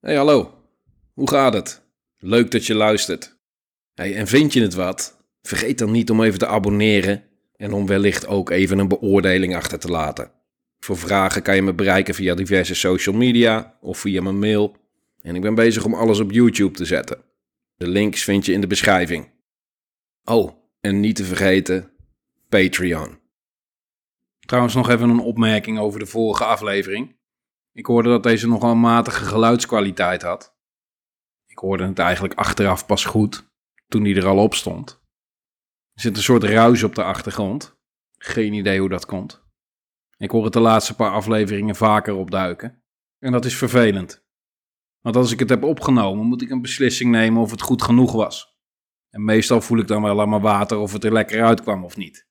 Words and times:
Hey, 0.00 0.16
hallo. 0.16 0.54
Hoe 1.14 1.30
gaat 1.30 1.54
het? 1.54 1.82
Leuk 2.18 2.50
dat 2.50 2.66
je 2.66 2.74
luistert. 2.74 3.38
Hey, 3.94 4.16
en 4.16 4.26
vind 4.26 4.52
je 4.52 4.62
het 4.62 4.74
wat? 4.74 5.24
Vergeet 5.42 5.78
dan 5.78 5.90
niet 5.90 6.10
om 6.10 6.22
even 6.22 6.38
te 6.38 6.46
abonneren 6.46 7.24
en 7.56 7.72
om 7.72 7.86
wellicht 7.86 8.26
ook 8.26 8.50
even 8.50 8.78
een 8.78 8.88
beoordeling 8.88 9.56
achter 9.56 9.78
te 9.78 9.88
laten. 9.88 10.30
Voor 10.78 10.96
vragen 10.96 11.42
kan 11.42 11.54
je 11.54 11.62
me 11.62 11.74
bereiken 11.74 12.14
via 12.14 12.34
diverse 12.34 12.74
social 12.74 13.14
media 13.14 13.78
of 13.80 13.98
via 13.98 14.22
mijn 14.22 14.38
mail. 14.38 14.76
En 15.22 15.34
ik 15.34 15.42
ben 15.42 15.54
bezig 15.54 15.84
om 15.84 15.94
alles 15.94 16.20
op 16.20 16.32
YouTube 16.32 16.76
te 16.76 16.84
zetten. 16.84 17.18
De 17.76 17.88
links 17.88 18.24
vind 18.24 18.46
je 18.46 18.52
in 18.52 18.60
de 18.60 18.66
beschrijving. 18.66 19.30
Oh, 20.24 20.52
en 20.80 21.00
niet 21.00 21.16
te 21.16 21.24
vergeten, 21.24 21.90
Patreon. 22.48 23.18
Trouwens 24.40 24.74
nog 24.74 24.88
even 24.88 25.08
een 25.08 25.20
opmerking 25.20 25.78
over 25.78 25.98
de 25.98 26.06
vorige 26.06 26.44
aflevering. 26.44 27.18
Ik 27.72 27.86
hoorde 27.86 28.08
dat 28.08 28.22
deze 28.22 28.48
nogal 28.48 28.74
matige 28.74 29.24
geluidskwaliteit 29.24 30.22
had. 30.22 30.56
Ik 31.46 31.58
hoorde 31.58 31.86
het 31.86 31.98
eigenlijk 31.98 32.34
achteraf 32.34 32.86
pas 32.86 33.04
goed, 33.04 33.50
toen 33.88 34.02
die 34.02 34.16
er 34.16 34.26
al 34.26 34.38
op 34.38 34.54
stond. 34.54 35.00
Er 35.92 36.00
zit 36.00 36.16
een 36.16 36.22
soort 36.22 36.42
ruis 36.42 36.82
op 36.82 36.94
de 36.94 37.04
achtergrond. 37.04 37.78
Geen 38.18 38.52
idee 38.52 38.80
hoe 38.80 38.88
dat 38.88 39.06
komt. 39.06 39.44
Ik 40.16 40.30
hoor 40.30 40.44
het 40.44 40.52
de 40.52 40.60
laatste 40.60 40.94
paar 40.94 41.10
afleveringen 41.10 41.76
vaker 41.76 42.14
opduiken. 42.14 42.82
En 43.18 43.32
dat 43.32 43.44
is 43.44 43.56
vervelend. 43.56 44.24
Want 45.00 45.16
als 45.16 45.32
ik 45.32 45.38
het 45.38 45.48
heb 45.48 45.62
opgenomen, 45.62 46.26
moet 46.26 46.42
ik 46.42 46.50
een 46.50 46.62
beslissing 46.62 47.10
nemen 47.10 47.42
of 47.42 47.50
het 47.50 47.62
goed 47.62 47.82
genoeg 47.82 48.12
was. 48.12 48.58
En 49.10 49.24
meestal 49.24 49.60
voel 49.60 49.78
ik 49.78 49.86
dan 49.86 50.02
wel 50.02 50.20
aan 50.20 50.28
mijn 50.28 50.42
water 50.42 50.78
of 50.78 50.92
het 50.92 51.04
er 51.04 51.12
lekker 51.12 51.44
uitkwam 51.44 51.84
of 51.84 51.96
niet. 51.96 52.28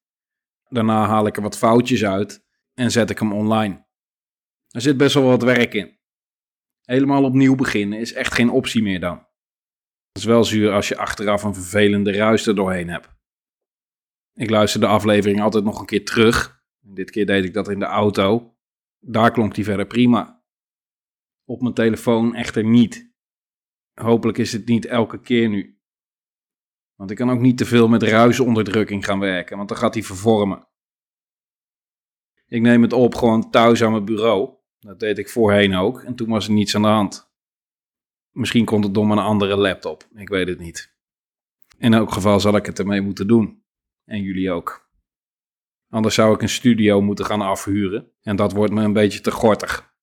Daarna 0.70 1.06
haal 1.06 1.28
ik 1.28 1.36
er 1.36 1.42
wat 1.42 1.58
foutjes 1.58 2.06
uit 2.06 2.46
en 2.74 2.92
zet 2.92 3.10
ik 3.10 3.20
hem 3.20 3.34
online. 3.34 3.88
Er 4.70 4.82
zit 4.82 4.98
best 4.98 5.14
wel 5.14 5.24
wat 5.24 5.44
werk 5.44 5.74
in. 5.74 5.98
Helemaal 6.82 7.24
opnieuw 7.24 7.56
beginnen 7.56 8.00
is 8.00 8.14
echt 8.14 8.34
geen 8.34 8.50
optie 8.50 8.82
meer 8.82 9.00
dan. 9.00 9.18
Het 10.08 10.18
is 10.18 10.24
wel 10.24 10.44
zuur 10.44 10.72
als 10.72 10.88
je 10.88 10.98
achteraf 10.98 11.44
een 11.44 11.54
vervelende 11.54 12.12
ruis 12.12 12.48
er 12.48 12.56
doorheen 12.56 12.90
hebt. 12.90 13.18
Ik 14.34 14.50
luister 14.50 14.80
de 14.80 14.88
aflevering 14.88 15.42
altijd 15.42 15.64
nog 15.64 15.80
een 15.80 15.86
keer 15.86 16.06
terug. 16.06 16.64
Dit 16.80 17.12
keer 17.12 17.26
deed 17.26 17.44
ik 17.44 17.54
dat 17.54 17.70
in 17.70 17.80
de 17.80 17.86
auto. 17.86 18.58
Daar 19.00 19.32
klonk 19.32 19.56
die 19.56 19.64
verder 19.64 19.88
prima. 19.88 20.44
Op 21.46 21.62
mijn 21.62 21.74
telefoon 21.74 22.36
echter 22.36 22.64
niet. 22.64 23.14
Hopelijk 23.94 24.38
is 24.38 24.52
het 24.52 24.68
niet 24.68 24.86
elke 24.86 25.22
keer 25.22 25.50
nu. 25.50 25.80
Want 26.96 27.12
ik 27.12 27.18
kan 27.18 27.30
ook 27.30 27.40
niet 27.40 27.58
te 27.58 27.66
veel 27.66 27.88
met 27.88 28.04
ruisonderdrukking 28.04 29.06
gaan 29.06 29.20
werken, 29.20 29.58
want 29.58 29.70
dan 29.70 29.78
gaat 29.78 29.94
hij 29.94 30.04
vervormen. 30.04 30.68
Ik 32.48 32.62
neem 32.62 32.82
het 32.82 32.94
op 32.94 33.16
gewoon 33.16 33.50
thuis 33.50 33.84
aan 33.84 33.92
mijn 33.92 34.06
bureau. 34.06 34.59
Dat 34.80 35.00
deed 35.00 35.18
ik 35.18 35.30
voorheen 35.30 35.76
ook 35.76 36.02
en 36.02 36.16
toen 36.16 36.30
was 36.30 36.48
er 36.48 36.54
niets 36.54 36.76
aan 36.76 36.82
de 36.82 36.88
hand. 36.88 37.32
Misschien 38.32 38.66
komt 38.66 38.84
het 38.84 38.94
door 38.94 39.12
een 39.12 39.18
andere 39.18 39.56
laptop, 39.56 40.08
ik 40.16 40.30
weet 40.30 40.48
het 40.48 40.60
niet. 40.60 40.94
In 41.78 41.94
elk 41.94 42.12
geval 42.12 42.40
zal 42.40 42.56
ik 42.56 42.66
het 42.66 42.80
ermee 42.80 43.02
moeten 43.02 43.28
doen. 43.28 43.64
En 44.06 44.22
jullie 44.22 44.52
ook. 44.52 44.90
Anders 45.90 46.16
zou 46.16 46.34
ik 46.34 46.42
een 46.42 46.50
studio 46.50 47.02
moeten 47.02 47.26
gaan 47.26 47.42
afhuren 47.42 48.12
en 48.22 48.36
dat 48.36 48.52
wordt 48.52 48.74
me 48.74 48.84
een 48.84 48.94
beetje 48.94 49.22
te 49.22 49.32
gortig. 49.32 49.94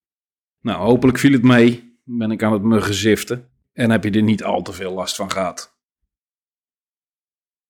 Nou, 0.60 0.84
hopelijk 0.84 1.19
viel 1.19 1.32
het 1.32 1.42
mee. 1.42 2.00
Ben 2.04 2.30
ik 2.30 2.42
aan 2.42 2.52
het 2.52 2.62
me 2.62 2.80
geziften 2.80 3.50
en 3.72 3.91
heb 3.91 4.04
je 4.04 4.10
er 4.10 4.22
niet 4.22 4.44
al 4.44 4.62
te 4.62 4.72
veel 4.72 4.92
last 4.92 5.16
van 5.16 5.30
gehad. 5.30 5.78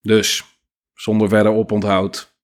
Dus, 0.00 0.58
zonder 0.94 1.28
verder 1.28 1.52
oponthoud. 1.52 2.38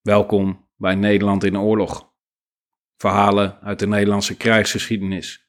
Welkom 0.00 0.68
bij 0.76 0.94
Nederland 0.94 1.44
in 1.44 1.58
oorlog. 1.58 2.13
Verhalen 2.96 3.60
uit 3.60 3.78
de 3.78 3.86
Nederlandse 3.86 4.36
krijgsgeschiedenis. 4.36 5.48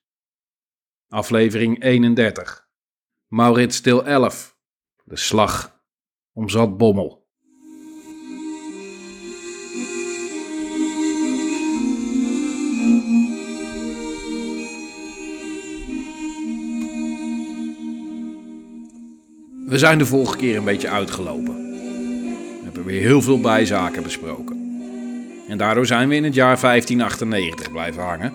Aflevering 1.08 1.84
31. 1.84 2.68
Maurits 3.28 3.82
deel 3.82 4.06
11. 4.06 4.58
De 5.04 5.18
slag 5.18 5.82
om 6.34 6.50
Zatbommel. 6.50 7.24
We 19.66 19.78
zijn 19.78 19.98
de 19.98 20.06
vorige 20.06 20.38
keer 20.38 20.58
een 20.58 20.64
beetje 20.64 20.90
uitgelopen. 20.90 21.56
We 21.56 22.62
hebben 22.64 22.84
weer 22.84 23.02
heel 23.02 23.22
veel 23.22 23.40
bijzaken 23.40 24.04
besproken. 24.04 24.55
En 25.48 25.58
daardoor 25.58 25.86
zijn 25.86 26.10
we 26.10 26.16
in 26.16 26.24
het 26.24 26.34
jaar 26.34 26.60
1598 26.60 27.72
blijven 27.72 28.04
hangen. 28.04 28.34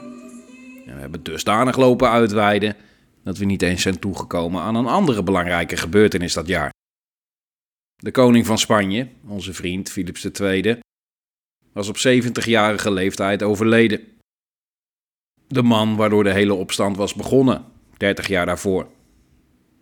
En 0.87 0.94
we 0.94 1.00
hebben 1.00 1.22
dusdanig 1.22 1.76
lopen 1.76 2.10
uitweiden 2.10 2.76
dat 3.25 3.38
we 3.38 3.44
niet 3.44 3.62
eens 3.62 3.82
zijn 3.82 3.98
toegekomen 3.98 4.62
aan 4.62 4.75
een 4.75 4.87
andere 4.87 5.22
belangrijke 5.22 5.76
gebeurtenis 5.76 6.32
dat 6.32 6.47
jaar. 6.47 6.72
De 7.97 8.10
koning 8.10 8.47
van 8.47 8.59
Spanje, 8.59 9.09
onze 9.26 9.53
vriend 9.53 9.91
Philips 9.91 10.25
II, 10.25 10.78
was 11.72 11.88
op 11.88 11.97
70-jarige 11.97 12.93
leeftijd 12.93 13.42
overleden. 13.42 14.00
De 15.47 15.62
man 15.62 15.97
waardoor 15.97 16.25
de 16.25 16.32
hele 16.32 16.54
opstand 16.54 16.97
was 16.97 17.15
begonnen, 17.15 17.65
30 17.97 18.28
jaar 18.28 18.47
daarvoor. 18.47 18.88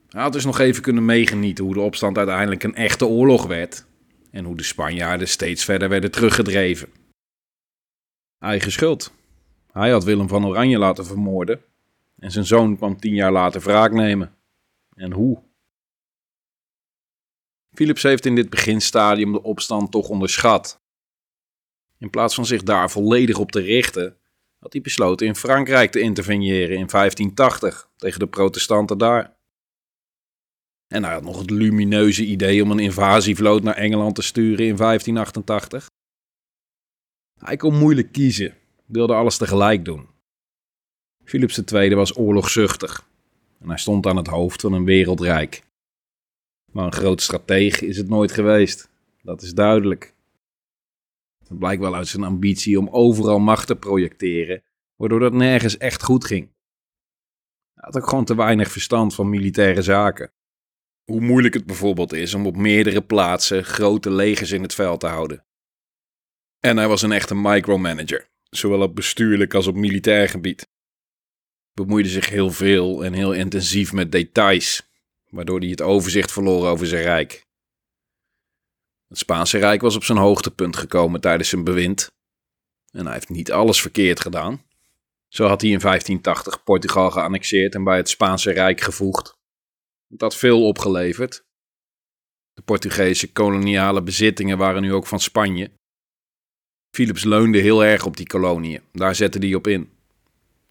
Hij 0.09 0.23
had 0.23 0.33
dus 0.33 0.45
nog 0.45 0.59
even 0.59 0.83
kunnen 0.83 1.05
meegenieten 1.05 1.65
hoe 1.65 1.75
de 1.75 1.81
opstand 1.81 2.19
uiteindelijk 2.19 2.63
een 2.63 2.75
echte 2.75 3.07
oorlog 3.07 3.47
werd 3.47 3.85
en 4.31 4.45
hoe 4.45 4.57
de 4.57 4.63
Spanjaarden 4.63 5.29
steeds 5.29 5.65
verder 5.65 5.89
werden 5.89 6.11
teruggedreven. 6.11 6.89
Eigen 8.39 8.73
schuld. 8.73 9.13
Hij 9.73 9.91
had 9.91 10.05
Willem 10.05 10.29
van 10.29 10.47
Oranje 10.47 10.79
laten 10.79 11.07
vermoorden 11.07 11.63
en 12.19 12.31
zijn 12.31 12.45
zoon 12.45 12.77
kwam 12.77 13.01
tien 13.01 13.15
jaar 13.15 13.33
later 13.33 13.61
wraak 13.61 13.93
nemen. 13.93 14.35
En 14.95 15.13
hoe? 15.13 15.43
Philips 17.73 18.03
heeft 18.03 18.27
in 18.27 18.35
dit 18.35 18.51
beginstadium 18.51 19.33
de 19.33 19.43
opstand 19.43 19.91
toch 19.91 20.09
onderschat. 20.09 20.81
In 21.99 22.11
plaats 22.11 22.35
van 22.35 22.47
zich 22.47 22.63
daar 22.63 22.91
volledig 22.91 23.39
op 23.39 23.51
te 23.51 23.61
richten, 23.61 24.17
had 24.59 24.73
hij 24.73 24.83
besloten 24.83 25.27
in 25.27 25.37
Frankrijk 25.37 25.91
te 25.91 26.01
interveneren 26.01 26.77
in 26.77 26.87
1580 26.87 27.91
tegen 27.97 28.19
de 28.19 28.27
protestanten 28.27 28.99
daar. 28.99 29.37
En 30.89 31.05
hij 31.05 31.13
had 31.13 31.23
nog 31.23 31.39
het 31.39 31.51
lumineuze 31.51 32.25
idee 32.25 32.63
om 32.63 32.71
een 32.71 32.79
invasievloot 32.79 33.63
naar 33.63 33.75
Engeland 33.75 34.15
te 34.15 34.23
sturen 34.23 34.67
in 34.67 34.77
1588. 34.77 35.89
Hij 37.39 37.57
kon 37.57 37.79
moeilijk 37.79 38.13
kiezen, 38.13 38.55
wilde 38.87 39.15
alles 39.15 39.37
tegelijk 39.37 39.85
doen. 39.85 40.09
Philips 41.25 41.63
II 41.73 41.95
was 41.95 42.17
oorlogzuchtig 42.17 43.09
en 43.61 43.69
hij 43.69 43.79
stond 43.79 44.07
aan 44.07 44.17
het 44.17 44.27
hoofd 44.27 44.61
van 44.61 44.73
een 44.73 44.85
wereldrijk. 44.85 45.63
Maar 46.73 46.85
een 46.85 46.93
groot 46.93 47.23
stratege 47.23 47.87
is 47.87 47.97
het 47.97 48.09
nooit 48.09 48.33
geweest, 48.33 48.91
dat 49.23 49.43
is 49.43 49.55
duidelijk. 49.55 50.15
Dat 51.49 51.59
blijkt 51.59 51.83
wel 51.83 51.95
uit 51.95 52.09
zijn 52.09 52.25
ambitie 52.25 52.79
om 52.79 52.89
overal 52.89 53.39
macht 53.39 53.67
te 53.67 53.77
projecteren, 53.77 54.63
waardoor 54.97 55.21
dat 55.21 55.33
nergens 55.33 55.77
echt 55.77 56.03
goed 56.03 56.25
ging. 56.25 56.51
Hij 57.75 57.85
had 57.85 57.97
ook 57.97 58.09
gewoon 58.09 58.25
te 58.25 58.37
weinig 58.37 58.71
verstand 58.71 59.15
van 59.15 59.29
militaire 59.29 59.83
zaken. 59.83 60.33
Hoe 61.05 61.21
moeilijk 61.21 61.55
het 61.55 61.67
bijvoorbeeld 61.67 62.13
is 62.13 62.35
om 62.35 62.47
op 62.47 62.57
meerdere 62.57 63.03
plaatsen 63.03 63.65
grote 63.65 64.11
legers 64.11 64.51
in 64.51 64.63
het 64.63 64.75
veld 64.75 65.01
te 65.01 65.07
houden. 65.07 65.45
En 66.61 66.77
hij 66.77 66.89
was 66.89 67.03
een 67.03 67.13
echte 67.13 67.35
micromanager, 67.35 68.29
zowel 68.51 68.83
op 68.83 68.95
bestuurlijk 68.95 69.55
als 69.55 69.67
op 69.67 69.75
militair 69.75 70.29
gebied. 70.29 70.67
Bemoeide 71.73 72.09
zich 72.09 72.29
heel 72.29 72.51
veel 72.51 73.05
en 73.05 73.13
heel 73.13 73.33
intensief 73.33 73.93
met 73.93 74.13
details, 74.13 74.91
waardoor 75.29 75.59
hij 75.59 75.69
het 75.69 75.83
overzicht 75.83 76.33
verloor 76.33 76.67
over 76.67 76.87
zijn 76.87 77.03
rijk. 77.03 77.47
Het 79.09 79.19
Spaanse 79.19 79.59
Rijk 79.59 79.81
was 79.81 79.97
op 79.97 80.05
zijn 80.05 80.19
hoogtepunt 80.19 80.77
gekomen 80.77 81.21
tijdens 81.21 81.49
zijn 81.49 81.65
bewind. 81.65 82.11
En 82.91 83.05
hij 83.05 83.15
heeft 83.15 83.29
niet 83.29 83.53
alles 83.53 83.81
verkeerd 83.81 84.21
gedaan. 84.21 84.63
Zo 85.29 85.47
had 85.47 85.61
hij 85.61 85.71
in 85.71 85.81
1580 85.81 86.63
Portugal 86.63 87.11
geannexeerd 87.11 87.75
en 87.75 87.85
bij 87.85 87.97
het 87.97 88.09
Spaanse 88.09 88.51
Rijk 88.51 88.81
gevoegd. 88.81 89.37
Het 90.09 90.21
had 90.21 90.37
veel 90.37 90.67
opgeleverd. 90.67 91.45
De 92.53 92.63
Portugese 92.63 93.33
koloniale 93.33 94.03
bezittingen 94.03 94.59
waren 94.59 94.83
nu 94.83 94.93
ook 94.93 95.07
van 95.07 95.21
Spanje. 95.21 95.71
Philips 96.91 97.25
leunde 97.25 97.59
heel 97.59 97.85
erg 97.85 98.07
op 98.07 98.17
die 98.17 98.27
koloniën, 98.27 98.81
daar 98.93 99.15
zette 99.15 99.39
hij 99.39 99.55
op 99.55 99.67
in. 99.67 99.91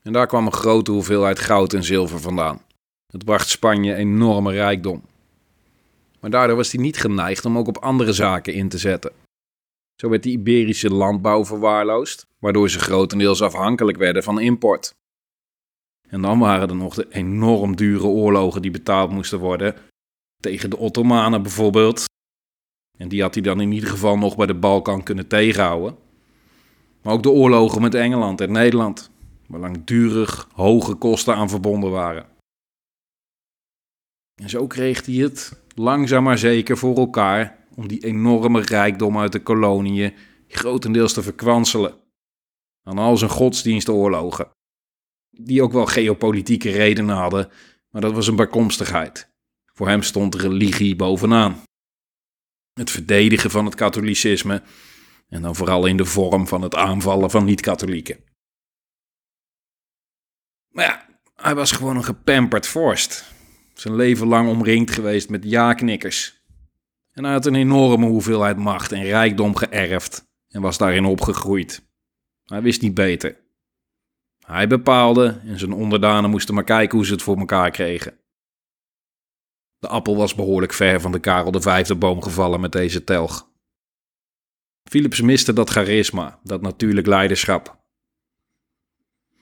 En 0.02 0.14
daar 0.14 0.28
kwam 0.28 0.46
een 0.46 0.54
grote 0.54 0.92
hoeveelheid 0.92 1.40
goud 1.40 1.74
en 1.74 1.84
zilver 1.84 2.20
vandaan. 2.20 2.62
Het 3.12 3.26
bracht 3.26 3.50
Spanje 3.50 3.96
enorme 3.96 4.52
rijkdom. 4.52 5.02
Maar 6.20 6.30
daardoor 6.30 6.56
was 6.56 6.72
hij 6.72 6.82
niet 6.82 6.98
geneigd 6.98 7.46
om 7.46 7.58
ook 7.58 7.68
op 7.68 7.78
andere 7.78 8.14
zaken 8.14 8.54
in 8.54 8.70
te 8.70 8.78
zetten. 8.78 9.12
Zo 9.96 10.10
werd 10.10 10.24
de 10.24 10.30
Iberische 10.30 10.90
landbouw 10.90 11.46
verwaarloosd, 11.46 12.28
waardoor 12.40 12.70
ze 12.70 12.80
grotendeels 12.80 13.42
afhankelijk 13.42 13.98
werden 13.98 14.24
van 14.24 14.40
import. 14.40 14.96
En 16.10 16.22
dan 16.22 16.40
waren 16.40 16.70
er 16.70 16.76
nog 16.76 16.96
de 16.96 17.08
enorm 17.10 17.76
dure 17.76 18.06
oorlogen 18.06 18.62
die 18.62 18.72
betaald 18.72 19.12
moesten 19.12 19.40
worden, 19.40 19.76
tegen 20.40 20.70
de 20.70 20.78
Ottomanen 20.78 21.42
bijvoorbeeld. 21.42 22.06
En 22.98 23.08
die 23.08 23.22
had 23.22 23.34
hij 23.34 23.44
dan 23.44 23.62
in 23.62 23.72
ieder 23.72 23.90
geval 23.90 24.18
nog 24.18 24.36
bij 24.36 24.46
de 24.46 24.56
Balkan 24.56 25.04
kunnen 25.04 25.28
tegenhouden. 25.28 25.98
Maar 27.08 27.16
ook 27.16 27.24
de 27.24 27.30
oorlogen 27.30 27.82
met 27.82 27.96
Engeland 27.96 28.42
en 28.42 28.52
Nederland. 28.52 29.12
waar 29.48 29.60
langdurig 29.60 30.48
hoge 30.54 30.94
kosten 30.94 31.36
aan 31.36 31.50
verbonden 31.50 31.92
waren. 31.92 32.26
En 34.42 34.50
zo 34.50 34.68
kreeg 34.68 35.06
hij 35.06 35.16
het 35.16 35.64
langzaam 35.76 36.24
maar 36.24 36.38
zeker 36.38 36.78
voor 36.78 36.98
elkaar 36.98 37.68
om 37.76 37.88
die 37.88 38.06
enorme 38.06 38.62
rijkdom 38.62 39.18
uit 39.18 39.32
de 39.32 39.44
koloniën 39.44 40.14
grotendeels 40.48 41.14
te 41.14 41.24
verkwanselen. 41.24 41.96
Aan 42.84 42.98
al 42.98 43.18
zijn 43.18 43.32
godsdienstoorlogen. 43.32 44.50
Die 45.30 45.64
ook 45.64 45.72
wel 45.72 45.86
geopolitieke 45.86 46.72
redenen 46.72 47.16
hadden, 47.16 47.50
maar 47.90 48.02
dat 48.02 48.14
was 48.14 48.28
een 48.28 48.36
bijkomstigheid. 48.36 49.30
Voor 49.74 49.88
hem 49.88 50.02
stond 50.02 50.36
religie 50.36 50.96
bovenaan. 50.96 51.62
Het 52.74 52.92
verdedigen 52.92 53.52
van 53.52 53.66
het 53.66 53.76
katholicisme 53.76 54.62
en 55.30 55.42
dan 55.42 55.56
vooral 55.56 55.86
in 55.86 55.98
de 55.98 56.06
vorm 56.06 56.48
van 56.48 56.62
het 56.62 56.76
aanvallen 56.76 57.30
van 57.30 57.46
niet-katholieken. 57.46 58.24
Maar 60.68 60.86
ja, 60.86 61.06
hij 61.36 61.56
was 61.56 61.72
gewoon 61.72 61.96
een 61.96 62.04
gepamperd 62.04 62.68
vorst. 62.68 63.36
Zijn 63.74 63.96
leven 63.96 64.28
lang 64.28 64.50
omringd 64.50 64.92
geweest 64.92 65.30
met 65.30 65.44
ja-knikkers. 65.44 66.42
En 67.12 67.24
hij 67.24 67.34
had 67.34 67.46
een 67.46 67.56
enorme 67.56 68.06
hoeveelheid 68.06 68.58
macht 68.58 68.92
en 68.92 69.04
rijkdom 69.04 69.56
geërfd 69.56 70.26
en 70.48 70.62
was 70.62 70.78
daarin 70.78 71.06
opgegroeid. 71.06 71.86
Hij 72.44 72.62
wist 72.62 72.82
niet 72.82 72.94
beter. 72.94 73.46
Hij 74.46 74.68
bepaalde 74.68 75.42
en 75.46 75.60
zijn 75.60 75.74
onderdanen 75.74 76.30
moesten 76.30 76.54
maar 76.54 76.64
kijken 76.64 76.98
hoe 76.98 77.06
ze 77.06 77.14
het 77.14 77.22
voor 77.22 77.38
elkaar 77.38 77.72
kregen. 77.72 78.20
De 79.80 79.88
appel 79.88 80.18
was 80.18 80.36
behoorlijk 80.36 80.74
ver 80.74 81.02
van 81.02 81.12
de 81.12 81.20
Karel 81.20 81.62
Vijfde 81.62 81.96
boom 81.96 82.22
gevallen 82.22 82.60
met 82.60 82.72
deze 82.72 83.04
telg. 83.04 83.50
Philips 84.90 85.22
miste 85.22 85.54
dat 85.54 85.70
charisma, 85.70 86.40
dat 86.44 86.62
natuurlijk 86.62 87.08
leiderschap. 87.08 87.78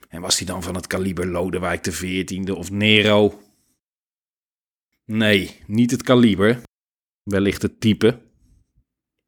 En 0.07 0.21
was 0.21 0.37
hij 0.37 0.47
dan 0.47 0.63
van 0.63 0.75
het 0.75 0.87
kaliber 0.87 1.27
Lodewijk 1.27 1.81
XIV 1.81 2.49
of 2.49 2.71
Nero? 2.71 3.41
Nee, 5.05 5.59
niet 5.67 5.91
het 5.91 6.03
kaliber. 6.03 6.61
Wellicht 7.23 7.61
het 7.61 7.79
type. 7.79 8.21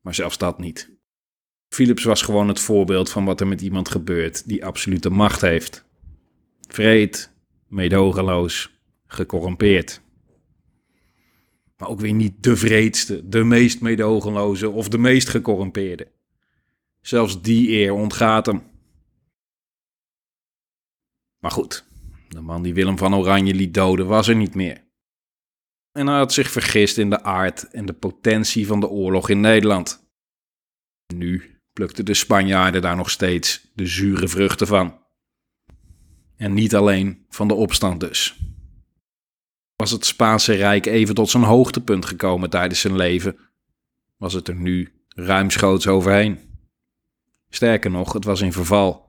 Maar 0.02 0.16
zelfs 0.16 0.38
dat 0.38 0.60
niet. 0.60 0.90
Philips 1.70 2.04
was 2.04 2.22
gewoon 2.22 2.48
het 2.48 2.60
voorbeeld 2.60 3.10
van 3.10 3.26
wat 3.26 3.42
er 3.42 3.48
met 3.48 3.62
iemand 3.62 3.90
gebeurt 3.90 4.48
die 4.48 4.66
absolute 4.66 5.10
macht 5.10 5.42
heeft. 5.42 5.86
Vreed, 6.68 7.32
meedogenloos, 7.68 8.72
gecorrumpeerd. 9.08 10.02
Maar 11.78 11.90
ook 11.90 12.00
weer 12.00 12.14
niet 12.14 12.44
de 12.44 12.56
vreedste, 12.56 13.28
de 13.30 13.44
meest 13.44 13.82
meedogenloze 13.82 14.70
of 14.70 14.90
de 14.90 14.98
meest 14.98 15.30
gecorrumpeerde. 15.30 16.12
Zelfs 17.02 17.42
die 17.42 17.70
eer 17.70 17.94
ontgaat 17.94 18.46
hem. 18.46 18.64
Maar 21.40 21.52
goed, 21.52 21.86
de 22.28 22.42
man 22.42 22.62
die 22.62 22.74
Willem 22.74 22.98
van 22.98 23.16
Oranje 23.16 23.54
liet 23.54 23.74
doden 23.74 24.08
was 24.08 24.28
er 24.28 24.36
niet 24.36 24.56
meer. 24.56 24.86
En 25.92 26.08
hij 26.08 26.18
had 26.18 26.34
zich 26.34 26.52
vergist 26.52 26.98
in 26.98 27.10
de 27.10 27.24
aard 27.24 27.68
en 27.68 27.86
de 27.86 27.94
potentie 27.94 28.68
van 28.68 28.80
de 28.80 28.88
oorlog 28.88 29.30
in 29.30 29.40
Nederland. 29.40 30.10
Nu 31.14 31.60
plukten 31.74 32.06
de 32.06 32.14
Spanjaarden 32.14 32.82
daar 32.82 32.96
nog 32.96 33.10
steeds 33.10 33.72
de 33.74 33.86
zure 33.86 34.28
vruchten 34.28 34.68
van. 34.68 35.00
En 36.36 36.54
niet 36.54 36.76
alleen 36.76 37.26
van 37.30 37.48
de 37.48 37.54
opstand 37.54 38.00
dus. 38.00 38.40
Was 39.78 39.92
het 39.92 40.06
Spaanse 40.06 40.54
Rijk 40.54 40.86
even 40.86 41.16
tot 41.16 41.30
zijn 41.30 41.44
hoogtepunt 41.44 42.06
gekomen 42.06 42.50
tijdens 42.50 42.80
zijn 42.82 42.96
leven, 42.96 43.38
was 44.18 44.34
het 44.34 44.48
er 44.48 44.56
nu 44.56 45.02
ruimschoots 45.08 45.88
overheen. 45.88 46.40
Sterker 47.50 47.92
nog, 47.92 48.14
het 48.14 48.24
was 48.24 48.42
in 48.42 48.54
verval. 48.54 49.06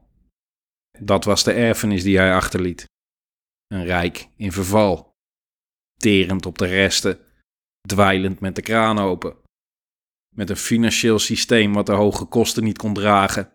Dat 1.00 1.25
was 1.25 1.44
de 1.44 1.53
erfenis 1.53 2.03
die 2.03 2.17
hij 2.17 2.35
achterliet. 2.35 2.85
Een 3.67 3.85
rijk 3.85 4.29
in 4.37 4.53
verval, 4.53 5.17
terend 5.97 6.47
op 6.47 6.59
de 6.59 6.67
resten, 6.67 7.19
dweilend 7.81 8.41
met 8.41 8.55
de 8.55 8.62
kraan 8.62 8.99
open. 8.99 9.37
Met 10.35 10.50
een 10.50 10.56
financieel 10.56 11.19
systeem 11.19 11.73
wat 11.73 11.87
de 11.87 11.93
hoge 11.93 12.25
kosten 12.25 12.64
niet 12.64 12.79
kon 12.79 12.94
dragen 12.94 13.53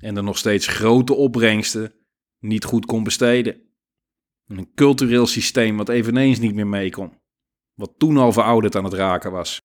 en 0.00 0.14
de 0.14 0.22
nog 0.22 0.38
steeds 0.38 0.66
grote 0.66 1.14
opbrengsten 1.14 1.92
niet 2.38 2.64
goed 2.64 2.86
kon 2.86 3.04
besteden. 3.04 3.67
Een 4.48 4.74
cultureel 4.74 5.26
systeem 5.26 5.76
wat 5.76 5.88
eveneens 5.88 6.38
niet 6.38 6.54
meer 6.54 6.66
mee 6.66 6.90
kon. 6.90 7.12
Wat 7.74 7.94
toen 7.98 8.16
al 8.16 8.32
verouderd 8.32 8.76
aan 8.76 8.84
het 8.84 8.92
raken 8.92 9.32
was. 9.32 9.60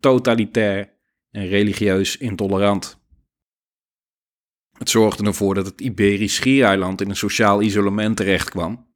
Totalitair 0.00 0.92
en 1.30 1.46
religieus 1.46 2.16
intolerant. 2.16 3.00
Het 4.78 4.90
zorgde 4.90 5.24
ervoor 5.24 5.54
dat 5.54 5.66
het 5.66 5.80
Iberisch 5.80 6.34
schiereiland 6.34 7.00
in 7.00 7.08
een 7.08 7.16
sociaal 7.16 7.62
isolement 7.62 8.16
terechtkwam, 8.16 8.86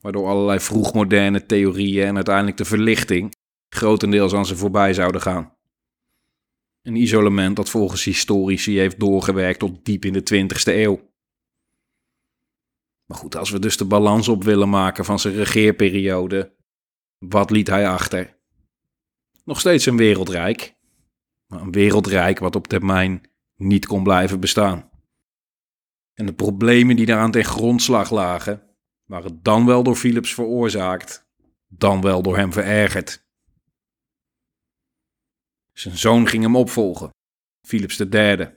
waardoor 0.00 0.26
allerlei 0.28 0.60
vroegmoderne 0.60 1.46
theorieën 1.46 2.06
en 2.06 2.14
uiteindelijk 2.14 2.56
de 2.56 2.64
verlichting 2.64 3.34
grotendeels 3.68 4.34
aan 4.34 4.46
ze 4.46 4.56
voorbij 4.56 4.94
zouden 4.94 5.20
gaan. 5.20 5.56
Een 6.82 6.96
isolement 6.96 7.56
dat 7.56 7.70
volgens 7.70 8.04
historici 8.04 8.78
heeft 8.78 9.00
doorgewerkt 9.00 9.58
tot 9.58 9.84
diep 9.84 10.04
in 10.04 10.12
de 10.12 10.22
20e 10.34 10.74
eeuw. 10.74 11.09
Maar 13.10 13.18
goed, 13.18 13.36
als 13.36 13.50
we 13.50 13.58
dus 13.58 13.76
de 13.76 13.84
balans 13.84 14.28
op 14.28 14.44
willen 14.44 14.68
maken 14.68 15.04
van 15.04 15.18
zijn 15.18 15.34
regeerperiode, 15.34 16.56
wat 17.18 17.50
liet 17.50 17.66
hij 17.66 17.88
achter? 17.88 18.38
Nog 19.44 19.60
steeds 19.60 19.86
een 19.86 19.96
wereldrijk, 19.96 20.76
maar 21.46 21.60
een 21.60 21.72
wereldrijk 21.72 22.38
wat 22.38 22.56
op 22.56 22.66
termijn 22.66 23.30
niet 23.56 23.86
kon 23.86 24.02
blijven 24.02 24.40
bestaan. 24.40 24.90
En 26.14 26.26
de 26.26 26.34
problemen 26.34 26.96
die 26.96 27.06
daaraan 27.06 27.30
ten 27.30 27.44
grondslag 27.44 28.10
lagen, 28.10 28.76
waren 29.04 29.42
dan 29.42 29.66
wel 29.66 29.82
door 29.82 29.96
Philips 29.96 30.34
veroorzaakt, 30.34 31.28
dan 31.68 32.00
wel 32.00 32.22
door 32.22 32.36
hem 32.36 32.52
verergerd. 32.52 33.26
Zijn 35.72 35.96
zoon 35.96 36.26
ging 36.26 36.42
hem 36.42 36.56
opvolgen, 36.56 37.10
Philips 37.66 37.98
III. 37.98 38.50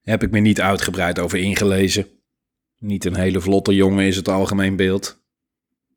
Heb 0.00 0.22
ik 0.22 0.30
me 0.30 0.38
niet 0.38 0.60
uitgebreid 0.60 1.18
over 1.18 1.38
ingelezen. 1.38 2.21
Niet 2.82 3.04
een 3.04 3.16
hele 3.16 3.40
vlotte 3.40 3.74
jongen 3.74 4.06
is 4.06 4.16
het 4.16 4.28
algemeen 4.28 4.76
beeld. 4.76 5.22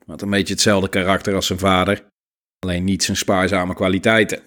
Had 0.05 0.21
een 0.21 0.29
beetje 0.29 0.53
hetzelfde 0.53 0.89
karakter 0.89 1.35
als 1.35 1.47
zijn 1.47 1.59
vader, 1.59 2.05
alleen 2.59 2.83
niet 2.83 3.03
zijn 3.03 3.17
spaarzame 3.17 3.73
kwaliteiten. 3.73 4.43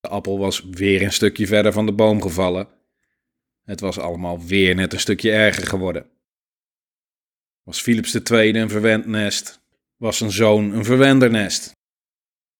De 0.00 0.08
appel 0.08 0.38
was 0.38 0.64
weer 0.70 1.02
een 1.02 1.12
stukje 1.12 1.46
verder 1.46 1.72
van 1.72 1.86
de 1.86 1.92
boom 1.92 2.22
gevallen. 2.22 2.68
Het 3.64 3.80
was 3.80 3.98
allemaal 3.98 4.44
weer 4.44 4.74
net 4.74 4.92
een 4.92 5.00
stukje 5.00 5.32
erger 5.32 5.66
geworden. 5.66 6.10
Was 7.62 7.80
Philips 7.80 8.14
II 8.30 8.54
een 8.58 8.68
verwend 8.68 9.06
nest? 9.06 9.60
Was 9.96 10.16
zijn 10.16 10.32
zoon 10.32 10.72
een 10.72 10.84
verwendernest? 10.84 11.72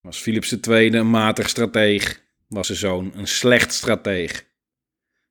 Was 0.01 0.17
Philips 0.17 0.59
II 0.59 0.93
een 0.93 1.09
matig 1.09 1.49
strateeg? 1.49 2.23
Was 2.47 2.65
zijn 2.67 2.77
zoon 2.77 3.11
een 3.15 3.27
slecht 3.27 3.73
strateeg? 3.73 4.45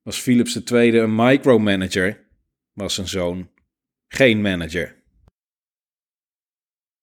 Was 0.02 0.18
Philips 0.18 0.62
II 0.64 0.98
een 0.98 1.14
micromanager? 1.14 2.24
Was 2.76 2.94
zijn 2.94 3.08
zoon 3.08 3.50
geen 4.08 4.40
manager. 4.40 5.02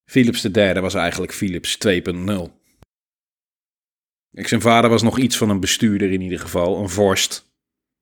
Philips 0.05 0.43
III 0.43 0.79
was 0.79 0.93
eigenlijk 0.93 1.33
Philips 1.33 1.77
2.0. 1.87 2.51
Zijn 4.31 4.61
vader 4.61 4.89
was 4.89 5.01
nog 5.01 5.19
iets 5.19 5.37
van 5.37 5.49
een 5.49 5.59
bestuurder 5.59 6.11
in 6.11 6.21
ieder 6.21 6.39
geval, 6.39 6.77
een 6.77 6.89
vorst. 6.89 7.51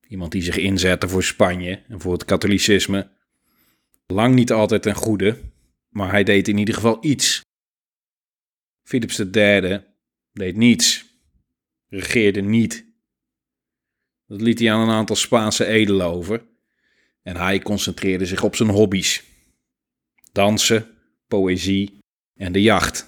Iemand 0.08 0.32
die 0.32 0.42
zich 0.42 0.58
inzette 0.58 1.10
voor 1.10 1.24
Spanje 1.24 1.84
en 1.88 2.02
voor 2.02 2.14
het 2.14 2.26
katholicisme. 2.26 3.12
Lang 4.08 4.36
niet 4.36 4.52
altijd 4.52 4.82
ten 4.82 4.96
goede, 4.96 5.40
maar 5.90 6.12
hij 6.12 6.24
deed 6.24 6.48
in 6.48 6.58
ieder 6.58 6.74
geval 6.76 6.98
iets. 7.02 7.42
Philips 8.84 9.20
III 9.20 9.84
deed 10.32 10.56
niets, 10.56 11.06
regeerde 11.88 12.42
niet. 12.42 12.86
Dat 14.26 14.42
liet 14.42 14.60
hij 14.60 14.74
aan 14.74 14.82
een 14.82 14.96
aantal 14.96 15.16
Spaanse 15.16 15.66
edelen 15.66 16.08
over. 16.08 16.50
En 17.22 17.36
hij 17.36 17.60
concentreerde 17.60 18.26
zich 18.26 18.44
op 18.44 18.56
zijn 18.56 18.70
hobby's: 18.70 19.24
dansen, 20.32 20.88
poëzie 21.28 21.98
en 22.40 22.52
de 22.52 22.62
jacht. 22.62 23.08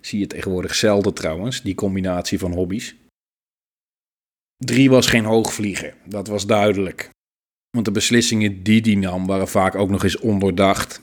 Zie 0.00 0.18
je 0.18 0.26
tegenwoordig 0.26 0.74
zelden 0.74 1.14
trouwens, 1.14 1.62
die 1.62 1.74
combinatie 1.74 2.38
van 2.38 2.52
hobby's. 2.52 2.94
Drie 4.56 4.90
was 4.90 5.06
geen 5.06 5.24
hoogvlieger, 5.24 5.94
dat 6.04 6.26
was 6.26 6.46
duidelijk. 6.46 7.10
Want 7.70 7.84
de 7.84 7.92
beslissingen 7.92 8.62
die 8.62 8.80
die 8.80 8.96
nam 8.96 9.26
waren 9.26 9.48
vaak 9.48 9.74
ook 9.74 9.90
nog 9.90 10.04
eens 10.04 10.18
ondoordacht. 10.18 11.00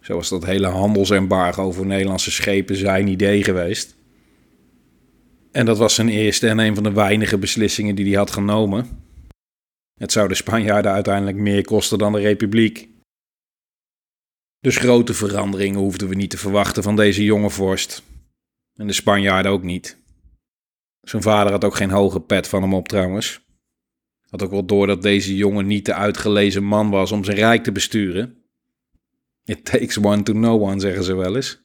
Zoals 0.00 0.28
dat 0.28 0.44
hele 0.44 0.66
handelsembargo 0.66 1.72
voor 1.72 1.86
Nederlandse 1.86 2.30
schepen 2.30 2.76
zijn 2.76 3.08
idee 3.08 3.44
geweest. 3.44 3.96
En 5.52 5.66
dat 5.66 5.78
was 5.78 5.94
zijn 5.94 6.08
eerste 6.08 6.48
en 6.48 6.58
een 6.58 6.74
van 6.74 6.82
de 6.82 6.92
weinige 6.92 7.38
beslissingen 7.38 7.94
die 7.94 8.06
hij 8.06 8.16
had 8.16 8.30
genomen. 8.30 9.05
Het 10.00 10.12
zou 10.12 10.28
de 10.28 10.34
Spanjaarden 10.34 10.92
uiteindelijk 10.92 11.36
meer 11.36 11.64
kosten 11.64 11.98
dan 11.98 12.12
de 12.12 12.18
Republiek. 12.18 12.88
Dus 14.60 14.76
grote 14.76 15.14
veranderingen 15.14 15.80
hoefden 15.80 16.08
we 16.08 16.14
niet 16.14 16.30
te 16.30 16.38
verwachten 16.38 16.82
van 16.82 16.96
deze 16.96 17.24
jonge 17.24 17.50
vorst. 17.50 18.02
En 18.74 18.86
de 18.86 18.92
Spanjaarden 18.92 19.52
ook 19.52 19.62
niet. 19.62 19.98
Zijn 21.00 21.22
vader 21.22 21.52
had 21.52 21.64
ook 21.64 21.74
geen 21.74 21.90
hoge 21.90 22.20
pet 22.20 22.48
van 22.48 22.62
hem 22.62 22.74
op 22.74 22.88
trouwens. 22.88 23.44
Had 24.28 24.42
ook 24.42 24.50
wel 24.50 24.64
door 24.66 24.86
dat 24.86 25.02
deze 25.02 25.36
jongen 25.36 25.66
niet 25.66 25.86
de 25.86 25.94
uitgelezen 25.94 26.64
man 26.64 26.90
was 26.90 27.12
om 27.12 27.24
zijn 27.24 27.36
rijk 27.36 27.64
te 27.64 27.72
besturen. 27.72 28.44
It 29.44 29.64
takes 29.64 29.98
one 29.98 30.22
to 30.22 30.32
know 30.32 30.62
one, 30.62 30.80
zeggen 30.80 31.04
ze 31.04 31.14
wel 31.14 31.36
eens. 31.36 31.64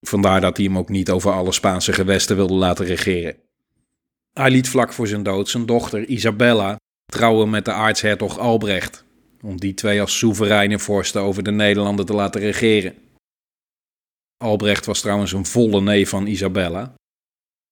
Vandaar 0.00 0.40
dat 0.40 0.56
hij 0.56 0.66
hem 0.66 0.78
ook 0.78 0.88
niet 0.88 1.10
over 1.10 1.32
alle 1.32 1.52
Spaanse 1.52 1.92
gewesten 1.92 2.36
wilde 2.36 2.54
laten 2.54 2.86
regeren. 2.86 3.36
Hij 4.32 4.50
liet 4.50 4.68
vlak 4.68 4.92
voor 4.92 5.06
zijn 5.06 5.22
dood 5.22 5.48
zijn 5.48 5.66
dochter 5.66 6.04
Isabella 6.04 6.76
trouwen 7.12 7.50
met 7.50 7.64
de 7.64 7.72
aartshertog 7.72 8.38
Albrecht, 8.38 9.04
om 9.42 9.60
die 9.60 9.74
twee 9.74 10.00
als 10.00 10.18
soevereine 10.18 10.78
vorsten 10.78 11.20
over 11.20 11.42
de 11.42 11.50
Nederlanden 11.50 12.06
te 12.06 12.12
laten 12.12 12.40
regeren. 12.40 12.94
Albrecht 14.36 14.86
was 14.86 15.00
trouwens 15.00 15.32
een 15.32 15.46
volle 15.46 15.80
neef 15.80 16.08
van 16.08 16.26
Isabella. 16.26 16.94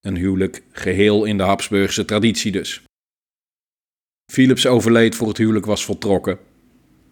Een 0.01 0.17
huwelijk 0.17 0.63
geheel 0.73 1.25
in 1.25 1.37
de 1.37 1.43
Habsburgse 1.43 2.05
traditie 2.05 2.53
dus. 2.53 2.83
Philips 4.33 4.67
overleed 4.67 5.15
voor 5.15 5.29
het 5.29 5.37
huwelijk 5.37 5.67
was 5.67 5.85
voltrokken, 5.85 6.39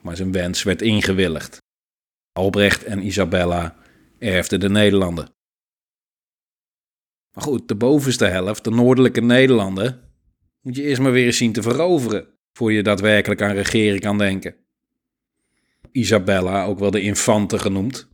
maar 0.00 0.16
zijn 0.16 0.32
wens 0.32 0.62
werd 0.62 0.82
ingewilligd. 0.82 1.58
Albrecht 2.32 2.84
en 2.84 3.06
Isabella 3.06 3.76
erfden 4.18 4.60
de 4.60 4.68
Nederlanden. 4.68 5.28
Maar 7.34 7.44
goed, 7.44 7.68
de 7.68 7.74
bovenste 7.74 8.24
helft, 8.24 8.64
de 8.64 8.70
noordelijke 8.70 9.20
Nederlanden, 9.20 10.13
moet 10.64 10.76
je 10.76 10.82
eerst 10.82 11.00
maar 11.00 11.12
weer 11.12 11.26
eens 11.26 11.36
zien 11.36 11.52
te 11.52 11.62
veroveren, 11.62 12.26
voor 12.52 12.72
je 12.72 12.82
daadwerkelijk 12.82 13.42
aan 13.42 13.54
regeren 13.54 14.00
kan 14.00 14.18
denken. 14.18 14.54
Isabella, 15.92 16.64
ook 16.64 16.78
wel 16.78 16.90
de 16.90 17.00
infante 17.00 17.58
genoemd, 17.58 18.08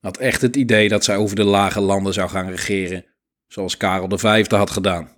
had 0.00 0.16
echt 0.16 0.42
het 0.42 0.56
idee 0.56 0.88
dat 0.88 1.04
zij 1.04 1.16
over 1.16 1.36
de 1.36 1.44
lage 1.44 1.80
landen 1.80 2.12
zou 2.12 2.28
gaan 2.28 2.50
regeren, 2.50 3.04
zoals 3.46 3.76
Karel 3.76 4.18
V 4.18 4.46
had 4.46 4.70
gedaan. 4.70 5.08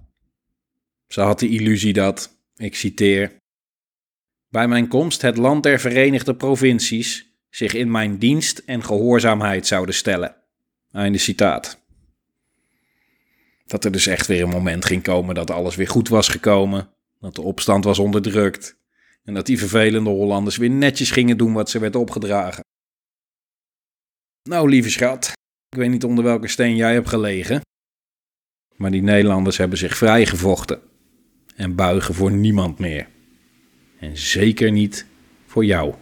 Ze 1.09 1.21
had 1.21 1.39
de 1.39 1.49
illusie 1.49 1.93
dat, 1.93 2.39
ik 2.57 2.75
citeer, 2.75 3.37
bij 4.49 4.69
mijn 4.69 4.89
komst 4.89 5.23
het 5.23 5.37
land 5.37 5.63
der 5.63 5.81
Verenigde 5.81 6.35
Provincies 6.35 7.37
zich 7.51 7.75
in 7.75 7.91
mijn 7.91 8.19
dienst 8.19 8.59
en 8.59 8.85
gehoorzaamheid 8.85 9.67
zouden 9.67 9.95
stellen. 9.95 10.37
Einde 10.91 11.19
citaat. 11.19 11.82
Dat 13.65 13.85
er 13.85 13.93
dus 13.93 14.07
echt 14.07 14.27
weer 14.27 14.43
een 14.43 14.49
moment 14.49 14.85
ging 14.85 15.03
komen 15.03 15.35
dat 15.35 15.51
alles 15.51 15.77
weer 15.77 15.89
goed 15.89 16.09
was 16.09 16.29
gekomen, 16.29 16.91
dat 17.21 17.35
de 17.35 17.43
opstand 17.43 17.85
was 17.85 17.99
onderdrukt 17.99 18.77
en 19.25 19.35
dat 19.35 19.47
die 19.47 19.59
vervelende 19.59 20.11
Hollanders 20.11 20.57
weer 20.57 20.71
netjes 20.71 21.11
gingen 21.11 21.37
doen 21.37 21.53
wat 21.53 21.71
ze 21.71 21.79
werd 21.79 21.97
opgedragen. 21.97 22.65
Nou, 24.43 24.69
lieve 24.69 24.91
schat, 24.91 25.33
ik 25.69 25.79
weet 25.79 25.91
niet 25.91 26.05
onder 26.05 26.25
welke 26.25 26.49
steen 26.49 26.77
jij 26.77 26.93
hebt 26.93 27.09
gelegen, 27.09 27.61
maar 28.77 28.91
die 28.91 29.03
Nederlanders 29.03 29.57
hebben 29.57 29.79
zich 29.79 29.97
vrijgevochten 29.97 30.81
en 31.57 31.75
buigen 31.75 32.15
voor 32.15 32.33
niemand 32.33 32.79
meer. 32.79 33.09
En 33.99 34.17
zeker 34.17 34.71
niet 34.71 35.07
voor 35.47 35.65
jou. 35.65 35.95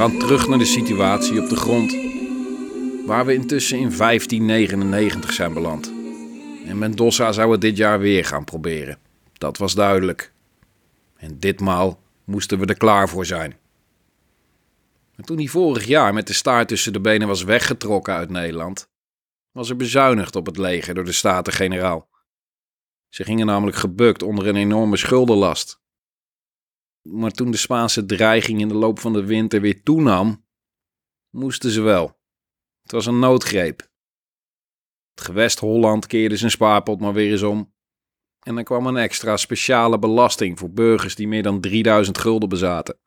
Gaan 0.00 0.18
terug 0.18 0.48
naar 0.48 0.58
de 0.58 0.64
situatie 0.64 1.42
op 1.42 1.48
de 1.48 1.56
grond, 1.56 1.96
waar 3.06 3.26
we 3.26 3.34
intussen 3.34 3.78
in 3.78 3.96
1599 3.96 5.32
zijn 5.32 5.52
beland. 5.52 5.92
En 6.66 6.78
Mendoza 6.78 7.32
zou 7.32 7.52
het 7.52 7.60
dit 7.60 7.76
jaar 7.76 7.98
weer 7.98 8.24
gaan 8.24 8.44
proberen. 8.44 8.98
Dat 9.32 9.58
was 9.58 9.74
duidelijk. 9.74 10.32
En 11.16 11.38
ditmaal 11.38 12.00
moesten 12.24 12.58
we 12.58 12.66
er 12.66 12.76
klaar 12.76 13.08
voor 13.08 13.26
zijn. 13.26 13.56
En 15.16 15.24
toen 15.24 15.36
hij 15.36 15.46
vorig 15.46 15.84
jaar 15.84 16.14
met 16.14 16.26
de 16.26 16.32
staart 16.32 16.68
tussen 16.68 16.92
de 16.92 17.00
benen 17.00 17.28
was 17.28 17.42
weggetrokken 17.42 18.14
uit 18.14 18.30
Nederland, 18.30 18.88
was 19.52 19.70
er 19.70 19.76
bezuinigd 19.76 20.36
op 20.36 20.46
het 20.46 20.56
leger 20.56 20.94
door 20.94 21.04
de 21.04 21.12
Staten-Generaal. 21.12 22.08
Ze 23.08 23.24
gingen 23.24 23.46
namelijk 23.46 23.76
gebukt 23.76 24.22
onder 24.22 24.46
een 24.46 24.56
enorme 24.56 24.96
schuldenlast. 24.96 25.79
Maar 27.02 27.30
toen 27.30 27.50
de 27.50 27.56
Spaanse 27.56 28.06
dreiging 28.06 28.60
in 28.60 28.68
de 28.68 28.74
loop 28.74 28.98
van 28.98 29.12
de 29.12 29.24
winter 29.24 29.60
weer 29.60 29.82
toenam, 29.82 30.46
moesten 31.30 31.70
ze 31.70 31.80
wel. 31.80 32.18
Het 32.82 32.92
was 32.92 33.06
een 33.06 33.18
noodgreep. 33.18 33.88
Het 35.10 35.20
gewest 35.24 35.58
Holland 35.58 36.06
keerde 36.06 36.36
zijn 36.36 36.50
spaarpot 36.50 37.00
maar 37.00 37.12
weer 37.12 37.30
eens 37.30 37.42
om. 37.42 37.74
En 38.40 38.56
er 38.56 38.64
kwam 38.64 38.86
een 38.86 38.96
extra 38.96 39.36
speciale 39.36 39.98
belasting 39.98 40.58
voor 40.58 40.70
burgers 40.70 41.14
die 41.14 41.28
meer 41.28 41.42
dan 41.42 41.60
3000 41.60 42.18
gulden 42.18 42.48
bezaten. 42.48 42.98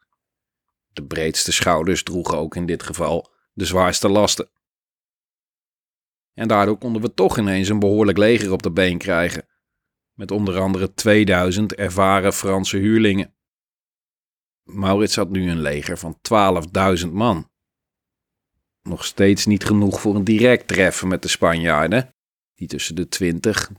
De 0.93 1.05
breedste 1.05 1.51
schouders 1.51 2.03
droegen 2.03 2.37
ook 2.37 2.55
in 2.55 2.65
dit 2.65 2.83
geval 2.83 3.31
de 3.53 3.65
zwaarste 3.65 4.09
lasten. 4.09 4.49
En 6.33 6.47
daardoor 6.47 6.77
konden 6.77 7.01
we 7.01 7.13
toch 7.13 7.37
ineens 7.37 7.69
een 7.69 7.79
behoorlijk 7.79 8.17
leger 8.17 8.51
op 8.51 8.63
de 8.63 8.71
been 8.71 8.97
krijgen, 8.97 9.47
met 10.13 10.31
onder 10.31 10.59
andere 10.59 10.93
2000 10.93 11.73
ervaren 11.73 12.33
Franse 12.33 12.77
huurlingen. 12.77 13.35
Maurits 14.73 15.15
had 15.15 15.29
nu 15.29 15.49
een 15.49 15.61
leger 15.61 15.97
van 15.97 16.19
12.000 17.05 17.11
man. 17.11 17.51
Nog 18.81 19.05
steeds 19.05 19.45
niet 19.45 19.65
genoeg 19.65 20.01
voor 20.01 20.15
een 20.15 20.23
direct 20.23 20.67
treffen 20.67 21.07
met 21.07 21.21
de 21.21 21.27
Spanjaarden, 21.27 22.15
die 22.53 22.67
tussen 22.67 22.95
de 22.95 23.07
20 23.07 23.69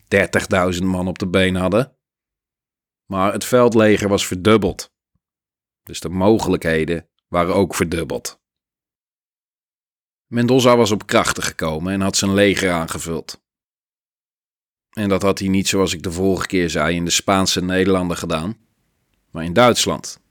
30.000 0.75 0.83
man 0.83 1.09
op 1.09 1.19
de 1.19 1.27
been 1.27 1.55
hadden. 1.55 1.97
Maar 3.11 3.33
het 3.33 3.45
veldleger 3.45 4.09
was 4.09 4.27
verdubbeld. 4.27 4.93
Dus 5.83 6.01
de 6.01 6.09
mogelijkheden 6.09 7.09
waren 7.29 7.55
ook 7.55 7.75
verdubbeld. 7.75 8.43
Mendoza 10.27 10.77
was 10.77 10.91
op 10.91 11.07
krachten 11.07 11.43
gekomen 11.43 11.93
en 11.93 12.01
had 12.01 12.17
zijn 12.17 12.35
leger 12.35 12.71
aangevuld. 12.73 13.43
En 14.91 15.09
dat 15.09 15.23
had 15.23 15.39
hij 15.39 15.49
niet 15.49 15.69
zoals 15.69 15.95
ik 15.95 16.03
de 16.03 16.13
vorige 16.13 16.47
keer 16.47 16.71
zei 16.71 16.97
in 16.97 17.05
de 17.05 17.11
Spaanse 17.11 17.63
Nederlanden 17.63 18.17
gedaan, 18.17 18.57
maar 19.31 19.45
in 19.45 19.53
Duitsland. 19.53 20.24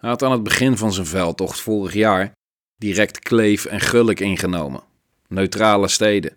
Hij 0.00 0.10
had 0.10 0.22
aan 0.22 0.32
het 0.32 0.42
begin 0.42 0.76
van 0.76 0.92
zijn 0.92 1.06
veldtocht 1.06 1.60
vorig 1.60 1.92
jaar 1.92 2.32
direct 2.76 3.18
Kleef 3.18 3.64
en 3.64 3.80
Gullik 3.80 4.20
ingenomen, 4.20 4.82
neutrale 5.28 5.88
steden. 5.88 6.36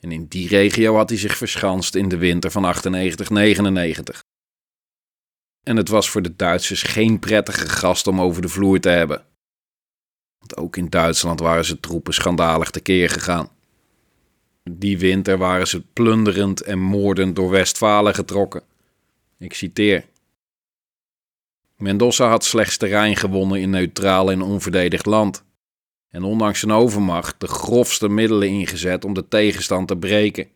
En 0.00 0.12
in 0.12 0.26
die 0.26 0.48
regio 0.48 0.96
had 0.96 1.08
hij 1.08 1.18
zich 1.18 1.36
verschanst 1.36 1.94
in 1.94 2.08
de 2.08 2.16
winter 2.16 2.50
van 2.50 2.74
98-99. 2.74 4.18
En 5.62 5.76
het 5.76 5.88
was 5.88 6.10
voor 6.10 6.22
de 6.22 6.36
Duitsers 6.36 6.82
geen 6.82 7.18
prettige 7.18 7.68
gast 7.68 8.06
om 8.06 8.20
over 8.20 8.42
de 8.42 8.48
vloer 8.48 8.80
te 8.80 8.88
hebben. 8.88 9.24
Want 10.38 10.56
ook 10.56 10.76
in 10.76 10.88
Duitsland 10.88 11.40
waren 11.40 11.64
ze 11.64 11.80
troepen 11.80 12.14
schandalig 12.14 12.70
tekeer 12.70 13.10
gegaan. 13.10 13.48
Die 14.70 14.98
winter 14.98 15.38
waren 15.38 15.66
ze 15.66 15.80
plunderend 15.80 16.60
en 16.60 16.78
moordend 16.78 17.36
door 17.36 17.50
Westfalen 17.50 18.14
getrokken. 18.14 18.62
Ik 19.38 19.54
citeer. 19.54 20.04
Mendoza 21.76 22.28
had 22.28 22.44
slechts 22.44 22.76
terrein 22.76 23.16
gewonnen 23.16 23.60
in 23.60 23.70
neutraal 23.70 24.30
en 24.30 24.42
onverdedigd 24.42 25.06
land. 25.06 25.44
En 26.08 26.22
ondanks 26.22 26.60
zijn 26.60 26.72
overmacht 26.72 27.40
de 27.40 27.46
grofste 27.46 28.08
middelen 28.08 28.48
ingezet 28.48 29.04
om 29.04 29.14
de 29.14 29.28
tegenstand 29.28 29.88
te 29.88 29.96
breken. 29.96 30.48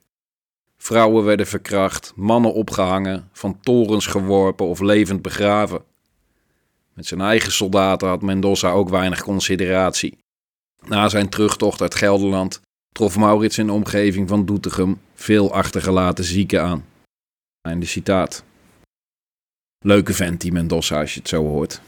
Vrouwen 0.76 1.24
werden 1.24 1.46
verkracht, 1.46 2.12
mannen 2.16 2.54
opgehangen, 2.54 3.28
van 3.32 3.60
torens 3.60 4.06
geworpen 4.06 4.66
of 4.66 4.80
levend 4.80 5.22
begraven. 5.22 5.82
Met 6.94 7.06
zijn 7.06 7.20
eigen 7.20 7.52
soldaten 7.52 8.08
had 8.08 8.22
Mendoza 8.22 8.70
ook 8.70 8.88
weinig 8.88 9.22
consideratie. 9.22 10.18
Na 10.86 11.08
zijn 11.08 11.28
terugtocht 11.28 11.80
uit 11.80 11.94
Gelderland 11.94 12.60
trof 12.92 13.16
Maurits 13.16 13.58
in 13.58 13.66
de 13.66 13.72
omgeving 13.72 14.28
van 14.28 14.44
Doetinchem 14.44 15.00
veel 15.14 15.52
achtergelaten 15.52 16.24
zieken 16.24 16.62
aan. 16.62 16.84
Einde 17.60 17.86
citaat. 17.86 18.44
Leuke 19.84 20.14
vent 20.14 20.40
die 20.40 20.52
Mendoza 20.52 21.00
als 21.00 21.14
je 21.14 21.20
het 21.20 21.28
zo 21.28 21.44
hoort. 21.44 21.80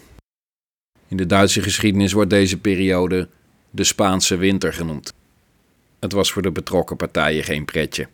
In 1.08 1.16
de 1.16 1.26
Duitse 1.26 1.62
geschiedenis 1.62 2.12
wordt 2.12 2.30
deze 2.30 2.58
periode 2.58 3.28
de 3.70 3.84
Spaanse 3.84 4.36
winter 4.36 4.72
genoemd. 4.72 5.12
Het 5.98 6.12
was 6.12 6.32
voor 6.32 6.42
de 6.42 6.52
betrokken 6.52 6.96
partijen 6.96 7.44
geen 7.44 7.64
pretje. 7.64 8.08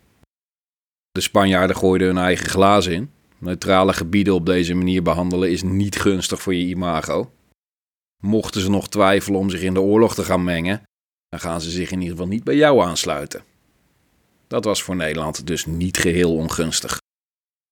De 1.10 1.20
Spanjaarden 1.20 1.76
gooiden 1.76 2.06
hun 2.06 2.18
eigen 2.18 2.48
glazen 2.48 2.92
in. 2.92 3.10
Neutrale 3.38 3.92
gebieden 3.92 4.34
op 4.34 4.46
deze 4.46 4.74
manier 4.74 5.02
behandelen 5.02 5.50
is 5.50 5.62
niet 5.62 6.00
gunstig 6.00 6.42
voor 6.42 6.54
je 6.54 6.66
imago. 6.66 7.30
Mochten 8.22 8.60
ze 8.60 8.70
nog 8.70 8.88
twijfelen 8.88 9.40
om 9.40 9.50
zich 9.50 9.62
in 9.62 9.74
de 9.74 9.80
oorlog 9.80 10.14
te 10.14 10.24
gaan 10.24 10.44
mengen, 10.44 10.82
dan 11.28 11.40
gaan 11.40 11.60
ze 11.60 11.70
zich 11.70 11.90
in 11.90 12.00
ieder 12.00 12.16
geval 12.16 12.30
niet 12.30 12.44
bij 12.44 12.56
jou 12.56 12.82
aansluiten. 12.82 13.44
Dat 14.46 14.64
was 14.64 14.82
voor 14.82 14.96
Nederland 14.96 15.46
dus 15.46 15.66
niet 15.66 15.96
geheel 15.96 16.34
ongunstig. 16.34 16.98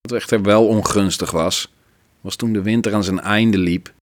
Wat 0.01 0.13
echter 0.13 0.43
wel 0.43 0.67
ongunstig 0.67 1.31
was, 1.31 1.74
was 2.25 2.37
toen 2.37 2.53
de 2.53 2.63
winter 2.63 2.95
aan 2.95 3.05
zijn 3.05 3.21
einde 3.21 3.59
liep 3.59 3.95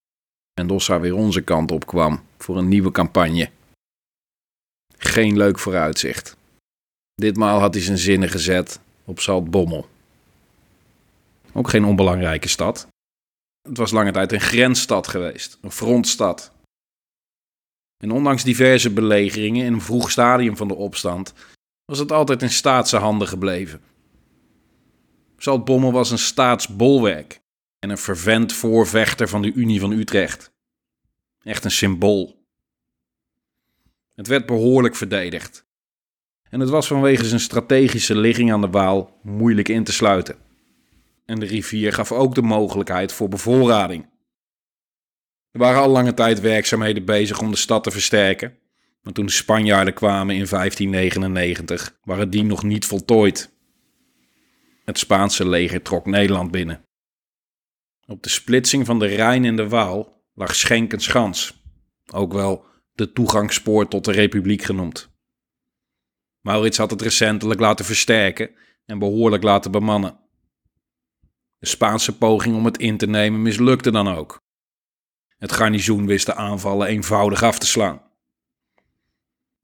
en 0.54 0.66
Dossa 0.66 1.00
weer 1.00 1.14
onze 1.14 1.42
kant 1.42 1.70
op 1.70 1.86
kwam 1.86 2.22
voor 2.38 2.56
een 2.56 2.68
nieuwe 2.68 2.90
campagne. 2.90 3.50
Geen 4.96 5.36
leuk 5.36 5.58
vooruitzicht. 5.58 6.36
Ditmaal 7.14 7.60
had 7.60 7.74
hij 7.74 7.82
zijn 7.82 7.98
zinnen 7.98 8.28
gezet 8.28 8.80
op 9.04 9.20
Zaltbommel. 9.20 9.88
Ook 11.52 11.68
geen 11.68 11.84
onbelangrijke 11.84 12.48
stad. 12.48 12.86
Het 13.68 13.76
was 13.76 13.90
lange 13.90 14.12
tijd 14.12 14.32
een 14.32 14.40
grensstad 14.40 15.08
geweest, 15.08 15.58
een 15.60 15.70
frontstad. 15.70 16.52
En 18.04 18.10
ondanks 18.10 18.44
diverse 18.44 18.90
belegeringen 18.90 19.66
in 19.66 19.72
een 19.72 19.80
vroeg 19.80 20.10
stadium 20.10 20.56
van 20.56 20.68
de 20.68 20.74
opstand 20.74 21.32
was 21.84 21.98
het 21.98 22.12
altijd 22.12 22.42
in 22.42 22.50
staatse 22.50 22.96
handen 22.96 23.28
gebleven. 23.28 23.80
Zaltbommel 25.36 25.92
was 25.92 26.10
een 26.10 26.18
staatsbolwerk 26.18 27.41
en 27.82 27.90
een 27.90 27.98
fervent 27.98 28.52
voorvechter 28.52 29.28
van 29.28 29.42
de 29.42 29.52
Unie 29.52 29.80
van 29.80 29.92
Utrecht. 29.92 30.52
Echt 31.42 31.64
een 31.64 31.70
symbool. 31.70 32.46
Het 34.14 34.26
werd 34.26 34.46
behoorlijk 34.46 34.96
verdedigd. 34.96 35.66
En 36.50 36.60
het 36.60 36.68
was 36.68 36.86
vanwege 36.86 37.24
zijn 37.24 37.40
strategische 37.40 38.16
ligging 38.16 38.52
aan 38.52 38.60
de 38.60 38.70
Waal 38.70 39.20
moeilijk 39.22 39.68
in 39.68 39.84
te 39.84 39.92
sluiten. 39.92 40.36
En 41.24 41.40
de 41.40 41.46
rivier 41.46 41.92
gaf 41.92 42.12
ook 42.12 42.34
de 42.34 42.42
mogelijkheid 42.42 43.12
voor 43.12 43.28
bevoorrading. 43.28 44.08
Er 45.50 45.60
waren 45.60 45.80
al 45.80 45.88
lange 45.88 46.14
tijd 46.14 46.40
werkzaamheden 46.40 47.04
bezig 47.04 47.40
om 47.40 47.50
de 47.50 47.56
stad 47.56 47.84
te 47.84 47.90
versterken. 47.90 48.58
Maar 49.00 49.12
toen 49.12 49.26
de 49.26 49.32
Spanjaarden 49.32 49.94
kwamen 49.94 50.34
in 50.34 50.46
1599, 50.46 51.98
waren 52.02 52.30
die 52.30 52.44
nog 52.44 52.62
niet 52.62 52.86
voltooid. 52.86 53.52
Het 54.84 54.98
Spaanse 54.98 55.48
leger 55.48 55.82
trok 55.82 56.06
Nederland 56.06 56.50
binnen. 56.50 56.84
Op 58.12 58.22
de 58.22 58.28
splitsing 58.28 58.86
van 58.86 58.98
de 58.98 59.06
Rijn 59.06 59.44
en 59.44 59.56
de 59.56 59.68
Waal 59.68 60.22
lag 60.34 60.54
Schenkenschans, 60.54 61.62
ook 62.12 62.32
wel 62.32 62.64
de 62.92 63.12
toegangspoort 63.12 63.90
tot 63.90 64.04
de 64.04 64.12
Republiek 64.12 64.62
genoemd. 64.62 65.10
Maurits 66.40 66.76
had 66.76 66.90
het 66.90 67.02
recentelijk 67.02 67.60
laten 67.60 67.84
versterken 67.84 68.50
en 68.84 68.98
behoorlijk 68.98 69.42
laten 69.42 69.70
bemannen. 69.70 70.18
De 71.58 71.66
Spaanse 71.66 72.16
poging 72.16 72.56
om 72.56 72.64
het 72.64 72.78
in 72.78 72.96
te 72.96 73.06
nemen 73.06 73.42
mislukte 73.42 73.90
dan 73.90 74.08
ook. 74.08 74.40
Het 75.38 75.52
garnizoen 75.52 76.06
wist 76.06 76.26
de 76.26 76.34
aanvallen 76.34 76.88
eenvoudig 76.88 77.42
af 77.42 77.58
te 77.58 77.66
slaan. 77.66 78.02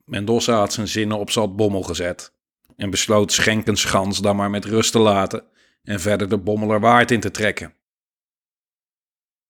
Mendoza 0.04 0.58
had 0.58 0.72
zijn 0.72 0.88
zinnen 0.88 1.18
op 1.18 1.30
Zaltbommel 1.30 1.82
gezet 1.82 2.32
en 2.76 2.90
besloot 2.90 3.32
Schenkenschans 3.32 4.20
dan 4.20 4.36
maar 4.36 4.50
met 4.50 4.64
rust 4.64 4.92
te 4.92 4.98
laten 4.98 5.44
en 5.82 6.00
verder 6.00 6.28
de 6.28 6.38
Bommelerwaard 6.38 7.10
in 7.10 7.20
te 7.20 7.30
trekken. 7.30 7.76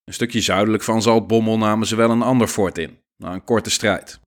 Een 0.09 0.15
stukje 0.15 0.41
zuidelijk 0.41 0.83
van 0.83 1.03
Zaltbommel 1.03 1.59
namen 1.59 1.87
ze 1.87 1.97
wel 1.97 2.11
een 2.11 2.23
ander 2.23 2.49
fort 2.49 2.79
in, 2.79 2.99
na 3.17 3.33
een 3.33 3.45
korte 3.45 3.71
strijd. 3.71 4.21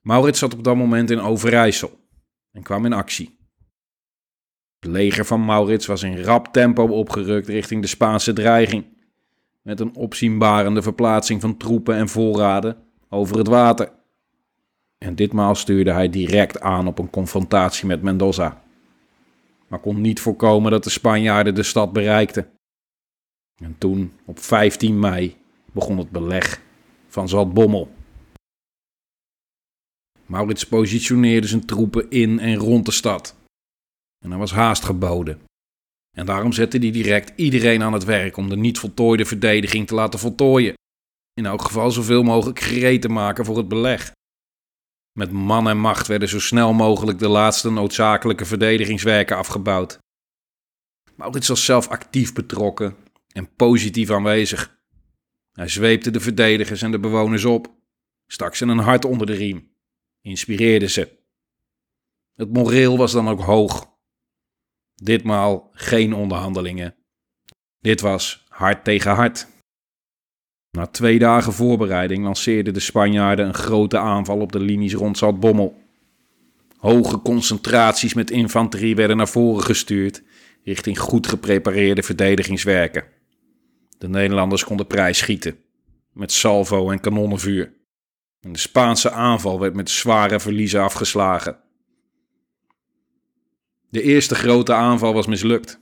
Maurits 0.00 0.38
zat 0.38 0.54
op 0.54 0.64
dat 0.64 0.76
moment 0.76 1.10
in 1.10 1.20
Overijssel 1.20 2.08
en 2.52 2.62
kwam 2.62 2.84
in 2.84 2.92
actie. 2.92 3.38
Het 4.78 4.90
leger 4.90 5.24
van 5.24 5.44
Maurits 5.44 5.86
was 5.86 6.02
in 6.02 6.22
rap 6.22 6.52
tempo 6.52 6.84
opgerukt 6.84 7.48
richting 7.48 7.82
de 7.82 7.88
Spaanse 7.88 8.32
dreiging, 8.32 8.84
met 9.62 9.80
een 9.80 9.96
opzienbarende 9.96 10.82
verplaatsing 10.82 11.40
van 11.40 11.56
troepen 11.56 11.94
en 11.94 12.08
voorraden 12.08 12.76
over 13.08 13.38
het 13.38 13.48
water. 13.48 13.92
En 14.98 15.14
ditmaal 15.14 15.54
stuurde 15.54 15.92
hij 15.92 16.10
direct 16.10 16.60
aan 16.60 16.86
op 16.86 16.98
een 16.98 17.10
confrontatie 17.10 17.86
met 17.86 18.02
Mendoza, 18.02 18.62
maar 19.66 19.80
kon 19.80 20.00
niet 20.00 20.20
voorkomen 20.20 20.70
dat 20.70 20.84
de 20.84 20.90
Spanjaarden 20.90 21.54
de 21.54 21.62
stad 21.62 21.92
bereikten. 21.92 22.57
En 23.58 23.78
toen, 23.78 24.12
op 24.24 24.38
15 24.38 24.98
mei, 24.98 25.36
begon 25.72 25.98
het 25.98 26.10
beleg 26.10 26.60
van 27.08 27.28
Zaltbommel. 27.28 27.92
Maurits 30.26 30.66
positioneerde 30.66 31.46
zijn 31.46 31.66
troepen 31.66 32.10
in 32.10 32.38
en 32.38 32.56
rond 32.56 32.86
de 32.86 32.92
stad. 32.92 33.36
En 34.24 34.32
er 34.32 34.38
was 34.38 34.52
haast 34.52 34.84
geboden. 34.84 35.40
En 36.16 36.26
daarom 36.26 36.52
zette 36.52 36.78
hij 36.78 36.90
direct 36.90 37.32
iedereen 37.36 37.82
aan 37.82 37.92
het 37.92 38.04
werk 38.04 38.36
om 38.36 38.48
de 38.48 38.56
niet 38.56 38.78
voltooide 38.78 39.24
verdediging 39.24 39.86
te 39.86 39.94
laten 39.94 40.18
voltooien. 40.18 40.74
In 41.32 41.46
elk 41.46 41.62
geval 41.62 41.90
zoveel 41.90 42.22
mogelijk 42.22 42.60
gereed 42.60 43.02
te 43.02 43.08
maken 43.08 43.44
voor 43.44 43.56
het 43.56 43.68
beleg. 43.68 44.12
Met 45.18 45.30
man 45.30 45.68
en 45.68 45.78
macht 45.78 46.06
werden 46.06 46.28
zo 46.28 46.40
snel 46.40 46.72
mogelijk 46.72 47.18
de 47.18 47.28
laatste 47.28 47.70
noodzakelijke 47.70 48.44
verdedigingswerken 48.44 49.36
afgebouwd. 49.36 49.98
Maurits 51.14 51.48
was 51.48 51.64
zelf 51.64 51.88
actief 51.88 52.32
betrokken 52.32 52.96
en 53.32 53.54
positief 53.54 54.10
aanwezig. 54.10 54.76
Hij 55.52 55.68
zweepte 55.68 56.10
de 56.10 56.20
verdedigers 56.20 56.82
en 56.82 56.90
de 56.90 56.98
bewoners 56.98 57.44
op, 57.44 57.74
stak 58.26 58.54
ze 58.54 58.66
een 58.66 58.78
hart 58.78 59.04
onder 59.04 59.26
de 59.26 59.34
riem, 59.34 59.72
inspireerde 60.20 60.88
ze. 60.88 61.16
Het 62.34 62.52
moreel 62.52 62.96
was 62.96 63.12
dan 63.12 63.28
ook 63.28 63.40
hoog. 63.40 63.96
Ditmaal 64.94 65.70
geen 65.72 66.14
onderhandelingen. 66.14 66.94
Dit 67.80 68.00
was 68.00 68.44
hart 68.48 68.84
tegen 68.84 69.14
hart. 69.14 69.46
Na 70.70 70.86
twee 70.86 71.18
dagen 71.18 71.52
voorbereiding 71.52 72.24
lanceerden 72.24 72.74
de 72.74 72.80
Spanjaarden 72.80 73.46
een 73.46 73.54
grote 73.54 73.98
aanval 73.98 74.40
op 74.40 74.52
de 74.52 74.60
linies 74.60 74.94
rond 74.94 75.18
Zaltbommel. 75.18 75.82
Hoge 76.76 77.22
concentraties 77.22 78.14
met 78.14 78.30
infanterie 78.30 78.94
werden 78.94 79.16
naar 79.16 79.28
voren 79.28 79.62
gestuurd 79.62 80.22
richting 80.64 80.98
goed 80.98 81.26
geprepareerde 81.26 82.02
verdedigingswerken. 82.02 83.17
De 83.98 84.08
Nederlanders 84.08 84.64
konden 84.64 84.86
prijs 84.86 85.18
schieten 85.18 85.58
met 86.12 86.32
salvo 86.32 86.90
en 86.90 87.00
kanonnenvuur. 87.00 87.76
En 88.40 88.52
de 88.52 88.58
Spaanse 88.58 89.10
aanval 89.10 89.60
werd 89.60 89.74
met 89.74 89.90
zware 89.90 90.40
verliezen 90.40 90.82
afgeslagen. 90.82 91.58
De 93.90 94.02
eerste 94.02 94.34
grote 94.34 94.72
aanval 94.72 95.14
was 95.14 95.26
mislukt. 95.26 95.80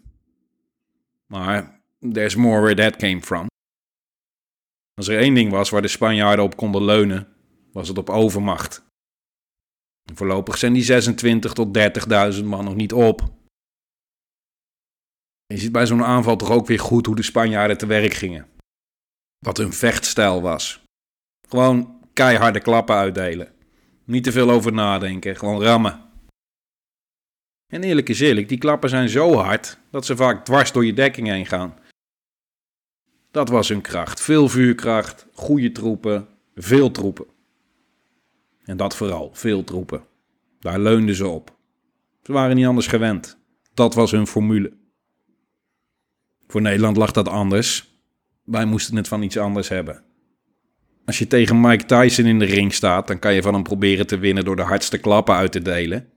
Maar 1.26 1.80
there's 2.12 2.34
more 2.34 2.60
where 2.60 2.74
that 2.74 2.96
came 2.96 3.22
from. 3.22 3.46
Als 4.94 5.08
er 5.08 5.18
één 5.18 5.34
ding 5.34 5.50
was 5.50 5.70
waar 5.70 5.82
de 5.82 5.88
Spanjaarden 5.88 6.44
op 6.44 6.56
konden 6.56 6.84
leunen, 6.84 7.28
was 7.72 7.88
het 7.88 7.98
op 7.98 8.10
overmacht. 8.10 8.84
voorlopig 10.14 10.58
zijn 10.58 10.72
die 10.72 10.82
26 10.82 11.52
tot 11.52 11.78
30.000 12.38 12.44
man 12.44 12.64
nog 12.64 12.74
niet 12.74 12.92
op. 12.92 13.20
Je 15.46 15.58
ziet 15.58 15.72
bij 15.72 15.86
zo'n 15.86 16.04
aanval 16.04 16.36
toch 16.36 16.50
ook 16.50 16.66
weer 16.66 16.78
goed 16.78 17.06
hoe 17.06 17.16
de 17.16 17.22
Spanjaarden 17.22 17.78
te 17.78 17.86
werk 17.86 18.12
gingen. 18.12 18.46
Wat 19.38 19.56
hun 19.56 19.72
vechtstijl 19.72 20.42
was. 20.42 20.84
Gewoon 21.48 22.08
keiharde 22.12 22.60
klappen 22.60 22.94
uitdelen. 22.94 23.52
Niet 24.04 24.24
te 24.24 24.32
veel 24.32 24.50
over 24.50 24.72
nadenken, 24.72 25.36
gewoon 25.36 25.62
rammen. 25.62 26.04
En 27.66 27.82
eerlijk 27.82 28.08
is 28.08 28.20
eerlijk, 28.20 28.48
die 28.48 28.58
klappen 28.58 28.88
zijn 28.88 29.08
zo 29.08 29.34
hard 29.34 29.78
dat 29.90 30.06
ze 30.06 30.16
vaak 30.16 30.44
dwars 30.44 30.72
door 30.72 30.84
je 30.84 30.92
dekking 30.92 31.28
heen 31.28 31.46
gaan. 31.46 31.74
Dat 33.30 33.48
was 33.48 33.68
hun 33.68 33.80
kracht. 33.80 34.20
Veel 34.20 34.48
vuurkracht, 34.48 35.26
goede 35.32 35.72
troepen, 35.72 36.28
veel 36.54 36.90
troepen. 36.90 37.26
En 38.64 38.76
dat 38.76 38.96
vooral, 38.96 39.30
veel 39.32 39.64
troepen. 39.64 40.04
Daar 40.60 40.78
leunden 40.78 41.14
ze 41.14 41.26
op. 41.26 41.56
Ze 42.22 42.32
waren 42.32 42.56
niet 42.56 42.66
anders 42.66 42.86
gewend. 42.86 43.38
Dat 43.74 43.94
was 43.94 44.10
hun 44.10 44.26
formule. 44.26 44.72
Voor 46.46 46.60
Nederland 46.60 46.96
lag 46.96 47.12
dat 47.12 47.28
anders. 47.28 47.94
Wij 48.44 48.64
moesten 48.64 48.96
het 48.96 49.08
van 49.08 49.22
iets 49.22 49.38
anders 49.38 49.68
hebben. 49.68 50.04
Als 51.04 51.18
je 51.18 51.26
tegen 51.26 51.60
Mike 51.60 51.84
Tyson 51.84 52.24
in 52.24 52.38
de 52.38 52.44
ring 52.44 52.74
staat, 52.74 53.06
dan 53.06 53.18
kan 53.18 53.34
je 53.34 53.42
van 53.42 53.54
hem 53.54 53.62
proberen 53.62 54.06
te 54.06 54.18
winnen 54.18 54.44
door 54.44 54.56
de 54.56 54.62
hardste 54.62 54.98
klappen 54.98 55.34
uit 55.34 55.52
te 55.52 55.62
delen. 55.62 56.12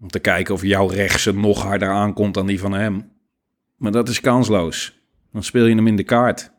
Om 0.00 0.08
te 0.08 0.18
kijken 0.18 0.54
of 0.54 0.62
jouw 0.62 0.86
rechtse 0.86 1.32
nog 1.32 1.62
harder 1.62 1.90
aankomt 1.90 2.34
dan 2.34 2.46
die 2.46 2.60
van 2.60 2.72
hem. 2.72 3.12
Maar 3.76 3.92
dat 3.92 4.08
is 4.08 4.20
kansloos. 4.20 5.02
Dan 5.32 5.42
speel 5.42 5.66
je 5.66 5.74
hem 5.74 5.86
in 5.86 5.96
de 5.96 6.02
kaart. 6.02 6.52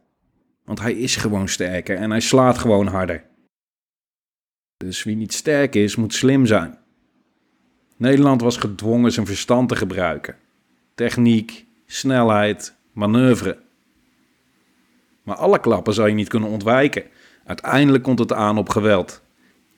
Want 0.64 0.80
hij 0.80 0.94
is 0.94 1.16
gewoon 1.16 1.48
sterker 1.48 1.98
en 1.98 2.10
hij 2.10 2.20
slaat 2.20 2.58
gewoon 2.58 2.88
harder. 2.88 3.24
Dus 4.78 5.04
wie 5.04 5.16
niet 5.16 5.34
sterk 5.34 5.76
is, 5.76 5.96
moet 5.96 6.14
slim 6.14 6.46
zijn. 6.46 6.78
Nederland 7.98 8.42
was 8.42 8.58
gedwongen 8.58 9.12
zijn 9.12 9.26
verstand 9.26 9.70
te 9.70 9.76
gebruiken. 9.76 10.36
Techniek, 10.96 11.65
snelheid, 11.86 12.76
manoeuvre. 12.92 13.58
Maar 15.24 15.36
alle 15.36 15.60
klappen 15.60 15.94
zou 15.94 16.10
je 16.10 16.16
niet 16.16 16.30
kunnen 16.30 16.50
ontwijken. 16.50 17.04
Uiteindelijk 17.46 18.04
komt 18.04 18.20
het 18.20 18.34
aan 18.34 18.58
op 18.58 18.70
geweld. 18.70 19.22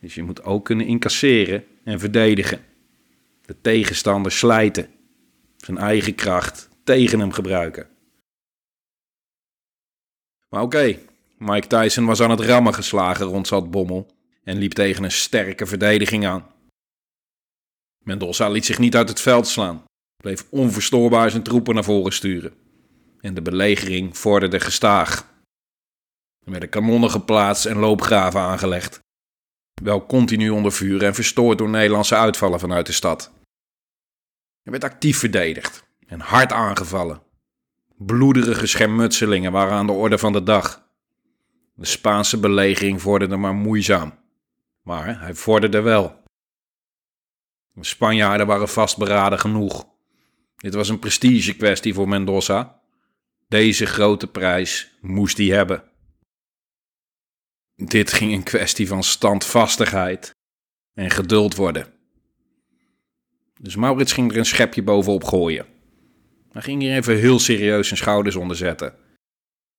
Dus 0.02 0.16
je 0.16 0.24
moet 0.24 0.44
ook 0.44 0.66
kunnen 0.66 0.86
incasseren 0.86 1.66
en 1.84 2.00
verdedigen 2.00 2.66
de 3.48 3.56
tegenstander 3.62 4.32
slijten, 4.32 4.90
zijn 5.58 5.78
eigen 5.78 6.16
kracht 6.16 6.70
tegen 6.84 7.20
hem 7.20 7.32
gebruiken. 7.32 7.88
Maar 10.50 10.62
oké, 10.62 11.00
Mike 11.38 11.68
Tyson 11.68 12.06
was 12.06 12.22
aan 12.22 12.30
het 12.30 12.40
rammen 12.40 12.74
geslagen 12.74 13.26
rond 13.26 13.48
Zaltbommel 13.48 14.08
en 14.44 14.58
liep 14.58 14.72
tegen 14.72 15.04
een 15.04 15.12
sterke 15.12 15.66
verdediging 15.66 16.26
aan. 16.26 16.46
Mendoza 18.04 18.50
liet 18.50 18.66
zich 18.66 18.80
niet 18.80 18.96
uit 18.96 19.10
het 19.10 19.22
veld 19.22 19.48
slaan, 19.48 19.84
bleef 20.18 20.46
onverstoorbaar 20.50 21.30
zijn 21.30 21.44
troepen 21.44 21.74
naar 21.74 21.84
voren 21.84 22.14
sturen. 22.14 22.54
En 23.20 23.34
de 23.34 23.42
belegering 23.42 24.18
vorderde 24.18 24.60
gestaag. 24.60 25.36
Er 26.46 26.52
werden 26.52 26.70
kanonnen 26.70 27.12
geplaatst 27.12 27.66
en 27.66 27.78
loopgraven 27.78 28.40
aangelegd. 28.40 29.00
Wel 29.82 30.06
continu 30.06 30.50
onder 30.50 30.72
vuur 30.72 31.04
en 31.04 31.14
verstoord 31.14 31.58
door 31.58 31.70
Nederlandse 31.70 32.16
uitvallen 32.16 32.60
vanuit 32.60 32.86
de 32.86 32.92
stad. 32.92 33.32
Er 34.64 34.72
werd 34.72 34.84
actief 34.84 35.18
verdedigd 35.18 35.84
en 36.08 36.20
hard 36.20 36.52
aangevallen. 36.52 37.22
Bloederige 37.98 38.68
schermutselingen 38.68 39.52
waren 39.52 39.74
aan 39.74 39.86
de 39.86 39.92
orde 39.92 40.18
van 40.18 40.34
de 40.34 40.44
dag. 40.44 40.86
De 41.74 41.86
Spaanse 41.86 42.40
belegering 42.40 43.02
vorderde 43.02 43.36
maar 43.36 43.56
moeizaam. 43.56 44.14
Maar 44.82 45.20
hij 45.20 45.34
vorderde 45.34 45.82
wel. 45.82 46.24
De 47.74 47.86
Spanjaarden 47.86 48.48
waren 48.48 48.70
vastberaden 48.70 49.40
genoeg. 49.40 49.88
Dit 50.58 50.74
was 50.74 50.90
een 50.90 51.00
prestigekwestie 51.00 51.94
voor 51.94 52.08
Mendoza. 52.08 52.82
Deze 53.48 53.86
grote 53.86 54.28
prijs 54.28 54.98
moest 55.02 55.38
hij 55.38 55.46
hebben. 55.46 55.84
Dit 57.76 58.14
ging 58.14 58.34
een 58.34 58.44
kwestie 58.44 58.88
van 58.88 59.04
standvastigheid 59.04 60.36
en 60.94 61.10
geduld 61.10 61.56
worden. 61.56 61.94
Dus 63.62 63.76
Maurits 63.76 64.14
ging 64.14 64.32
er 64.32 64.38
een 64.38 64.46
schepje 64.46 64.84
bovenop 64.84 65.24
gooien. 65.24 65.66
Hij 66.52 66.62
ging 66.62 66.82
hier 66.82 66.96
even 66.96 67.18
heel 67.18 67.40
serieus 67.40 67.88
zijn 67.88 68.00
schouders 68.00 68.36
onder 68.36 68.58
zetten. 68.58 68.96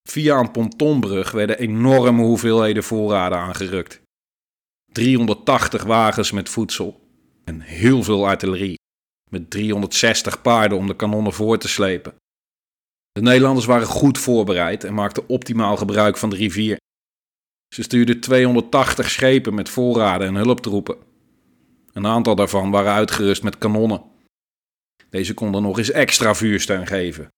Via 0.09 0.39
een 0.39 0.51
pontonbrug 0.51 1.31
werden 1.31 1.59
enorme 1.59 2.23
hoeveelheden 2.23 2.83
voorraden 2.83 3.39
aangerukt. 3.39 4.01
380 4.93 5.85
wagens 5.85 6.33
met 6.33 6.49
voedsel 6.49 7.01
en 7.45 7.61
heel 7.61 8.03
veel 8.03 8.29
artillerie, 8.29 8.78
met 9.31 9.51
360 9.51 10.43
paarden 10.43 10.79
om 10.79 10.87
de 10.87 10.97
kanonnen 10.97 11.33
voor 11.33 11.59
te 11.59 11.69
slepen. 11.69 12.15
De 13.13 13.21
Nederlanders 13.21 13.67
waren 13.67 13.87
goed 13.87 14.19
voorbereid 14.19 14.85
en 14.85 14.95
maakten 14.95 15.29
optimaal 15.29 15.77
gebruik 15.77 16.17
van 16.17 16.31
de 16.31 16.37
rivier. 16.37 16.77
Ze 17.75 17.83
stuurden 17.83 18.21
280 18.21 19.11
schepen 19.11 19.55
met 19.55 19.69
voorraden 19.69 20.27
en 20.27 20.35
hulptroepen. 20.35 20.97
Een 21.93 22.07
aantal 22.07 22.35
daarvan 22.35 22.71
waren 22.71 22.93
uitgerust 22.93 23.43
met 23.43 23.59
kanonnen. 23.59 24.03
Deze 25.11 25.35
konden 25.35 25.63
nog 25.63 25.79
eens 25.79 25.91
extra 25.91 26.35
vuursteun 26.35 26.87
geven. 26.87 27.29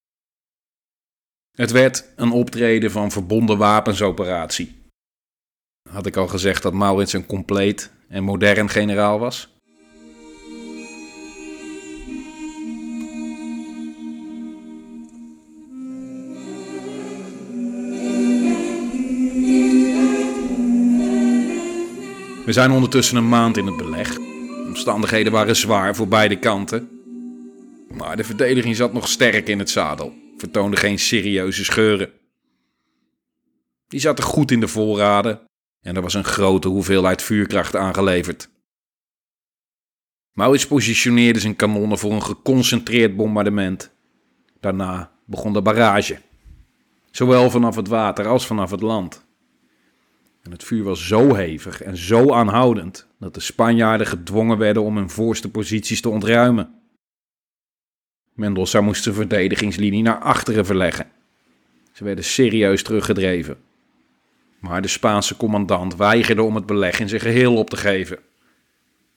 Het 1.56 1.70
werd 1.70 2.12
een 2.16 2.30
optreden 2.30 2.90
van 2.90 3.10
verbonden 3.10 3.58
wapensoperatie. 3.58 4.78
Had 5.90 6.06
ik 6.06 6.16
al 6.16 6.28
gezegd 6.28 6.62
dat 6.62 6.72
Maurits 6.72 7.12
een 7.12 7.26
compleet 7.26 7.92
en 8.08 8.24
modern 8.24 8.68
generaal 8.68 9.18
was? 9.18 9.59
We 22.50 22.56
zijn 22.56 22.70
ondertussen 22.70 23.16
een 23.16 23.28
maand 23.28 23.56
in 23.56 23.66
het 23.66 23.76
beleg. 23.76 24.14
De 24.14 24.64
omstandigheden 24.66 25.32
waren 25.32 25.56
zwaar 25.56 25.94
voor 25.96 26.08
beide 26.08 26.38
kanten. 26.38 26.88
Maar 27.88 28.16
de 28.16 28.24
verdediging 28.24 28.76
zat 28.76 28.92
nog 28.92 29.08
sterk 29.08 29.48
in 29.48 29.58
het 29.58 29.70
zadel, 29.70 30.14
vertoonde 30.36 30.76
geen 30.76 30.98
serieuze 30.98 31.64
scheuren. 31.64 32.12
Die 33.88 34.00
zaten 34.00 34.24
goed 34.24 34.50
in 34.50 34.60
de 34.60 34.68
voorraden 34.68 35.40
en 35.80 35.96
er 35.96 36.02
was 36.02 36.14
een 36.14 36.24
grote 36.24 36.68
hoeveelheid 36.68 37.22
vuurkracht 37.22 37.76
aangeleverd. 37.76 38.48
Maurits 40.32 40.66
positioneerde 40.66 41.40
zijn 41.40 41.56
kanonnen 41.56 41.98
voor 41.98 42.12
een 42.12 42.22
geconcentreerd 42.22 43.16
bombardement. 43.16 43.92
Daarna 44.60 45.12
begon 45.26 45.52
de 45.52 45.62
barrage, 45.62 46.20
zowel 47.10 47.50
vanaf 47.50 47.76
het 47.76 47.88
water 47.88 48.26
als 48.26 48.46
vanaf 48.46 48.70
het 48.70 48.80
land. 48.80 49.28
En 50.42 50.50
het 50.50 50.64
vuur 50.64 50.84
was 50.84 51.06
zo 51.06 51.34
hevig 51.34 51.82
en 51.82 51.96
zo 51.96 52.32
aanhoudend 52.32 53.08
dat 53.18 53.34
de 53.34 53.40
Spanjaarden 53.40 54.06
gedwongen 54.06 54.58
werden 54.58 54.82
om 54.82 54.96
hun 54.96 55.10
voorste 55.10 55.50
posities 55.50 56.00
te 56.00 56.08
ontruimen. 56.08 56.74
Mendoza 58.34 58.80
moest 58.80 59.02
zijn 59.02 59.14
verdedigingslinie 59.14 60.02
naar 60.02 60.18
achteren 60.18 60.66
verleggen. 60.66 61.10
Ze 61.92 62.04
werden 62.04 62.24
serieus 62.24 62.82
teruggedreven. 62.82 63.58
Maar 64.60 64.82
de 64.82 64.88
Spaanse 64.88 65.36
commandant 65.36 65.96
weigerde 65.96 66.42
om 66.42 66.54
het 66.54 66.66
beleg 66.66 67.00
in 67.00 67.08
zijn 67.08 67.20
geheel 67.20 67.56
op 67.56 67.70
te 67.70 67.76
geven. 67.76 68.18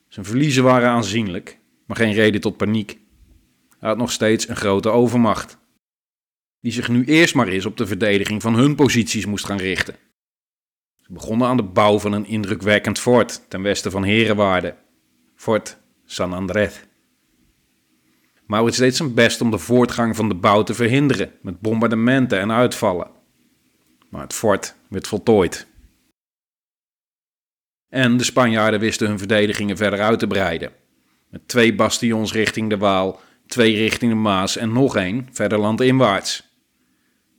Zijn 0.08 0.26
verliezen 0.26 0.64
waren 0.64 0.90
aanzienlijk, 0.90 1.60
maar 1.86 1.98
geen 1.98 2.14
reden 2.14 2.42
tot 2.42 2.58
paniek. 2.58 2.98
Hij 3.80 3.90
had 3.90 3.98
nog 3.98 4.12
steeds 4.12 4.48
een 4.48 4.56
grote 4.56 4.90
overmacht, 4.90 5.58
die 6.60 6.72
zich 6.72 6.90
nu 6.90 7.06
eerst 7.06 7.36
maar 7.36 7.48
eens 7.48 7.66
op 7.66 7.78
de 7.78 7.88
verdediging 7.88 8.42
van 8.42 8.56
hun 8.56 8.76
posities 8.76 9.26
moest 9.26 9.46
gaan 9.46 9.58
richten. 9.58 9.96
Ze 11.04 11.14
begonnen 11.14 11.48
aan 11.48 11.58
de 11.58 11.64
bouw 11.64 12.00
van 12.00 12.12
een 12.12 12.26
indrukwekkend 12.26 13.00
fort 13.00 13.42
ten 13.50 13.62
westen 13.62 13.92
van 13.92 14.04
Herenwaarde, 14.04 14.76
Fort 15.36 15.78
San 16.06 16.34
Andrés. 16.34 16.84
Maurits 18.46 18.78
deed 18.78 18.96
zijn 18.96 19.14
best 19.14 19.42
om 19.42 19.52
de 19.52 19.58
voortgang 19.58 20.16
van 20.16 20.30
de 20.30 20.36
bouw 20.36 20.64
te 20.64 20.74
verhinderen 20.74 21.32
met 21.42 21.60
bombardementen 21.60 22.40
en 22.40 22.52
uitvallen. 22.52 23.12
Maar 24.10 24.22
het 24.22 24.34
fort 24.34 24.76
werd 24.90 25.08
voltooid. 25.08 25.68
En 27.90 28.18
de 28.18 28.24
Spanjaarden 28.24 28.80
wisten 28.80 29.08
hun 29.08 29.18
verdedigingen 29.18 29.78
verder 29.78 30.02
uit 30.02 30.20
te 30.20 30.28
breiden. 30.28 30.72
Met 31.30 31.48
twee 31.48 31.76
bastions 31.76 32.34
richting 32.34 32.70
de 32.70 32.78
Waal, 32.78 33.20
twee 33.48 33.76
richting 33.76 34.12
de 34.12 34.18
Maas 34.18 34.58
en 34.58 34.74
nog 34.74 34.96
één 34.96 35.28
verder 35.32 35.60
landinwaarts. 35.60 36.53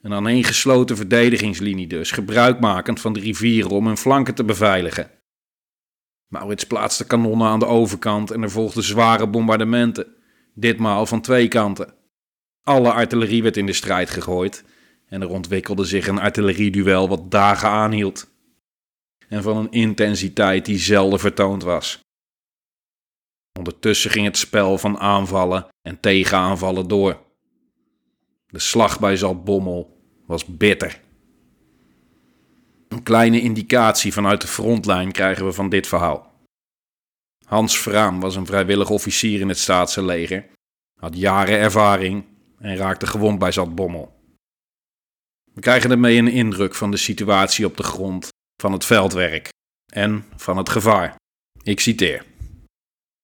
Een 0.05 0.13
aaneengesloten 0.13 0.97
verdedigingslinie 0.97 1.87
dus, 1.87 2.11
gebruikmakend 2.11 3.01
van 3.01 3.13
de 3.13 3.21
rivieren 3.21 3.71
om 3.71 3.87
hun 3.87 3.97
flanken 3.97 4.35
te 4.35 4.45
beveiligen. 4.45 5.11
Maurits 6.29 6.67
plaatste 6.67 7.07
kanonnen 7.07 7.47
aan 7.47 7.59
de 7.59 7.67
overkant 7.67 8.31
en 8.31 8.43
er 8.43 8.51
volgden 8.51 8.83
zware 8.83 9.29
bombardementen, 9.29 10.15
ditmaal 10.55 11.07
van 11.07 11.21
twee 11.21 11.49
kanten. 11.49 11.95
Alle 12.63 12.93
artillerie 12.93 13.43
werd 13.43 13.57
in 13.57 13.67
de 13.67 13.73
strijd 13.73 14.11
gegooid 14.11 14.65
en 15.07 15.23
er 15.23 15.29
ontwikkelde 15.29 15.85
zich 15.85 16.07
een 16.07 16.21
artillerieduel 16.21 17.09
wat 17.09 17.31
dagen 17.31 17.69
aanhield. 17.69 18.31
En 19.29 19.43
van 19.43 19.57
een 19.57 19.71
intensiteit 19.71 20.65
die 20.65 20.79
zelden 20.79 21.21
vertoond 21.21 21.63
was. 21.63 22.01
Ondertussen 23.59 24.11
ging 24.11 24.27
het 24.27 24.37
spel 24.37 24.79
van 24.79 24.99
aanvallen 24.99 25.67
en 25.83 26.01
tegenaanvallen 26.01 26.89
door. 26.89 27.23
De 28.47 28.59
slag 28.59 29.01
bij 29.01 29.17
Zaltbommel 29.17 29.94
was 30.27 30.45
bitter. 30.45 31.01
Een 32.89 33.03
kleine 33.03 33.41
indicatie 33.41 34.13
vanuit 34.13 34.41
de 34.41 34.47
frontlijn 34.47 35.13
krijgen 35.13 35.45
we 35.45 35.53
van 35.53 35.69
dit 35.69 35.87
verhaal. 35.87 36.33
Hans 37.45 37.79
Vraam 37.79 38.21
was 38.21 38.37
een 38.37 38.47
vrijwillig 38.47 38.91
officier 38.91 39.41
in 39.41 39.49
het 39.49 39.59
Staatse 39.59 40.05
leger, 40.05 40.47
had 41.01 41.17
jaren 41.17 41.59
ervaring 41.59 42.25
en 42.59 42.77
raakte 42.77 43.07
gewond 43.07 43.39
bij 43.39 43.53
Zaltbommel. 43.53 44.13
We 45.53 45.61
krijgen 45.61 45.91
ermee 45.91 46.19
een 46.19 46.29
indruk 46.29 46.75
van 46.75 46.91
de 46.91 46.97
situatie 46.97 47.67
op 47.67 47.77
de 47.77 47.83
grond, 47.83 48.29
van 48.63 48.73
het 48.73 48.85
veldwerk 48.85 49.49
en 49.93 50.25
van 50.37 50.57
het 50.57 50.69
gevaar. 50.69 51.17
Ik 51.63 51.81
citeer. 51.81 52.25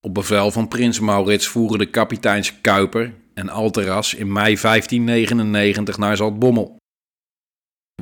Op 0.01 0.15
bevel 0.15 0.51
van 0.51 0.69
prins 0.69 1.01
Maurits 1.01 1.47
voeren 1.47 1.79
de 1.79 1.91
kapiteins 1.91 2.61
Kuiper 2.61 3.15
en 3.35 3.49
Alteras 3.49 4.15
in 4.15 4.33
mei 4.33 4.57
1599 4.61 5.99
naar 5.99 6.17
Zaltbommel. 6.17 6.77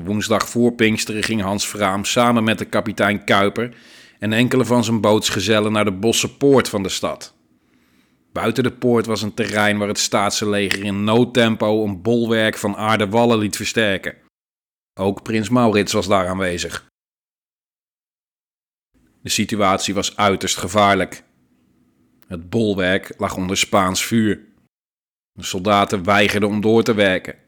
Woensdag 0.05 0.49
voor 0.49 0.73
Pinksteren 0.73 1.23
ging 1.23 1.41
Hans 1.41 1.69
Vraam 1.69 2.05
samen 2.05 2.45
met 2.45 2.59
de 2.59 2.65
kapitein 2.65 3.25
Kuiper 3.25 3.77
en 4.19 4.33
enkele 4.33 4.65
van 4.65 4.85
zijn 4.85 5.01
bootsgezellen 5.01 5.73
naar 5.73 5.85
de 5.85 5.93
bosse 5.93 6.37
poort 6.37 6.69
van 6.69 6.83
de 6.83 6.89
stad. 6.89 7.35
Buiten 8.33 8.63
de 8.63 8.73
poort 8.73 9.07
was 9.07 9.23
een 9.23 9.35
terrein 9.35 9.79
waar 9.79 9.89
het 9.89 9.99
staatse 9.99 10.49
leger 10.49 10.85
in 10.85 11.05
noodtempo 11.05 11.85
een 11.85 12.03
bolwerk 12.03 12.57
van 12.57 12.77
aarde 12.77 13.09
wallen 13.09 13.39
liet 13.39 13.57
versterken. 13.57 14.15
Ook 15.01 15.23
prins 15.23 15.49
Maurits 15.49 15.93
was 15.93 16.09
daar 16.09 16.29
aanwezig. 16.29 16.87
De 19.23 19.31
situatie 19.31 19.95
was 19.95 20.17
uiterst 20.17 20.57
gevaarlijk. 20.57 21.23
Het 22.27 22.51
bolwerk 22.51 23.15
lag 23.17 23.37
onder 23.37 23.57
Spaans 23.57 24.05
vuur. 24.05 24.47
De 25.33 25.45
soldaten 25.45 26.05
weigerden 26.05 26.49
om 26.49 26.61
door 26.61 26.83
te 26.83 26.95
werken 26.95 27.47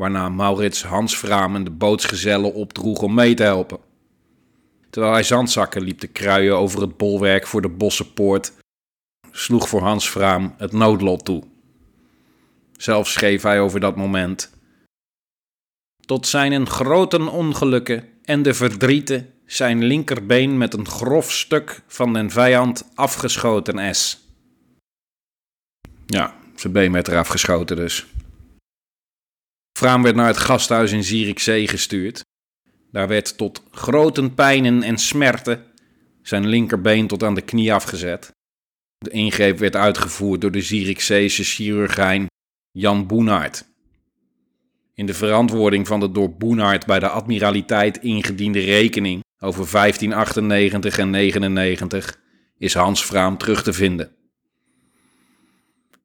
waarna 0.00 0.28
Maurits 0.28 0.82
Hans 0.82 1.18
Vraam 1.18 1.54
en 1.54 1.64
de 1.64 1.70
bootsgezellen 1.70 2.54
opdroeg 2.54 3.02
om 3.02 3.14
mee 3.14 3.34
te 3.34 3.42
helpen. 3.42 3.78
Terwijl 4.90 5.12
hij 5.12 5.22
zandzakken 5.22 5.82
liep 5.82 5.98
te 5.98 6.06
kruien 6.06 6.56
over 6.56 6.80
het 6.80 6.96
bolwerk 6.96 7.46
voor 7.46 7.62
de 7.62 7.68
bossenpoort, 7.68 8.52
sloeg 9.30 9.68
voor 9.68 9.80
Hans 9.80 10.10
Vraam 10.10 10.54
het 10.58 10.72
noodlot 10.72 11.24
toe. 11.24 11.42
Zelf 12.76 13.08
schreef 13.08 13.42
hij 13.42 13.60
over 13.60 13.80
dat 13.80 13.96
moment. 13.96 14.50
Tot 16.06 16.26
zijn 16.26 16.52
grote 16.66 17.30
ongelukken 17.30 18.04
en 18.22 18.42
de 18.42 18.54
verdrieten 18.54 19.34
zijn 19.46 19.84
linkerbeen 19.84 20.58
met 20.58 20.74
een 20.74 20.88
grof 20.88 21.32
stuk 21.32 21.82
van 21.86 22.12
den 22.12 22.30
vijand 22.30 22.90
afgeschoten 22.94 23.78
is. 23.78 24.20
Ja, 26.06 26.34
zijn 26.54 26.72
been 26.72 26.92
werd 26.92 27.08
eraf 27.08 27.28
geschoten 27.28 27.76
dus. 27.76 28.06
Vraam 29.80 30.02
werd 30.02 30.16
naar 30.16 30.26
het 30.26 30.36
gasthuis 30.36 30.92
in 30.92 31.04
Zierikzee 31.04 31.68
gestuurd. 31.68 32.24
Daar 32.92 33.08
werd 33.08 33.36
tot 33.36 33.62
grote 33.70 34.30
pijnen 34.30 34.82
en 34.82 34.98
smerten 34.98 35.64
zijn 36.22 36.46
linkerbeen 36.46 37.06
tot 37.06 37.22
aan 37.22 37.34
de 37.34 37.40
knie 37.40 37.72
afgezet. 37.72 38.32
De 38.98 39.10
ingreep 39.10 39.58
werd 39.58 39.76
uitgevoerd 39.76 40.40
door 40.40 40.50
de 40.50 40.60
Zierikzeese 40.60 41.44
chirurgijn 41.44 42.26
Jan 42.70 43.06
Boenaert. 43.06 43.64
In 44.94 45.06
de 45.06 45.14
verantwoording 45.14 45.86
van 45.86 46.00
de 46.00 46.10
door 46.10 46.36
Boenhard 46.36 46.86
bij 46.86 46.98
de 46.98 47.08
admiraliteit 47.08 47.98
ingediende 47.98 48.60
rekening 48.60 49.22
over 49.38 49.70
1598 49.70 50.98
en 50.98 51.10
99 51.10 52.20
is 52.58 52.74
Hans 52.74 53.06
Vraam 53.06 53.38
terug 53.38 53.62
te 53.62 53.72
vinden. 53.72 54.16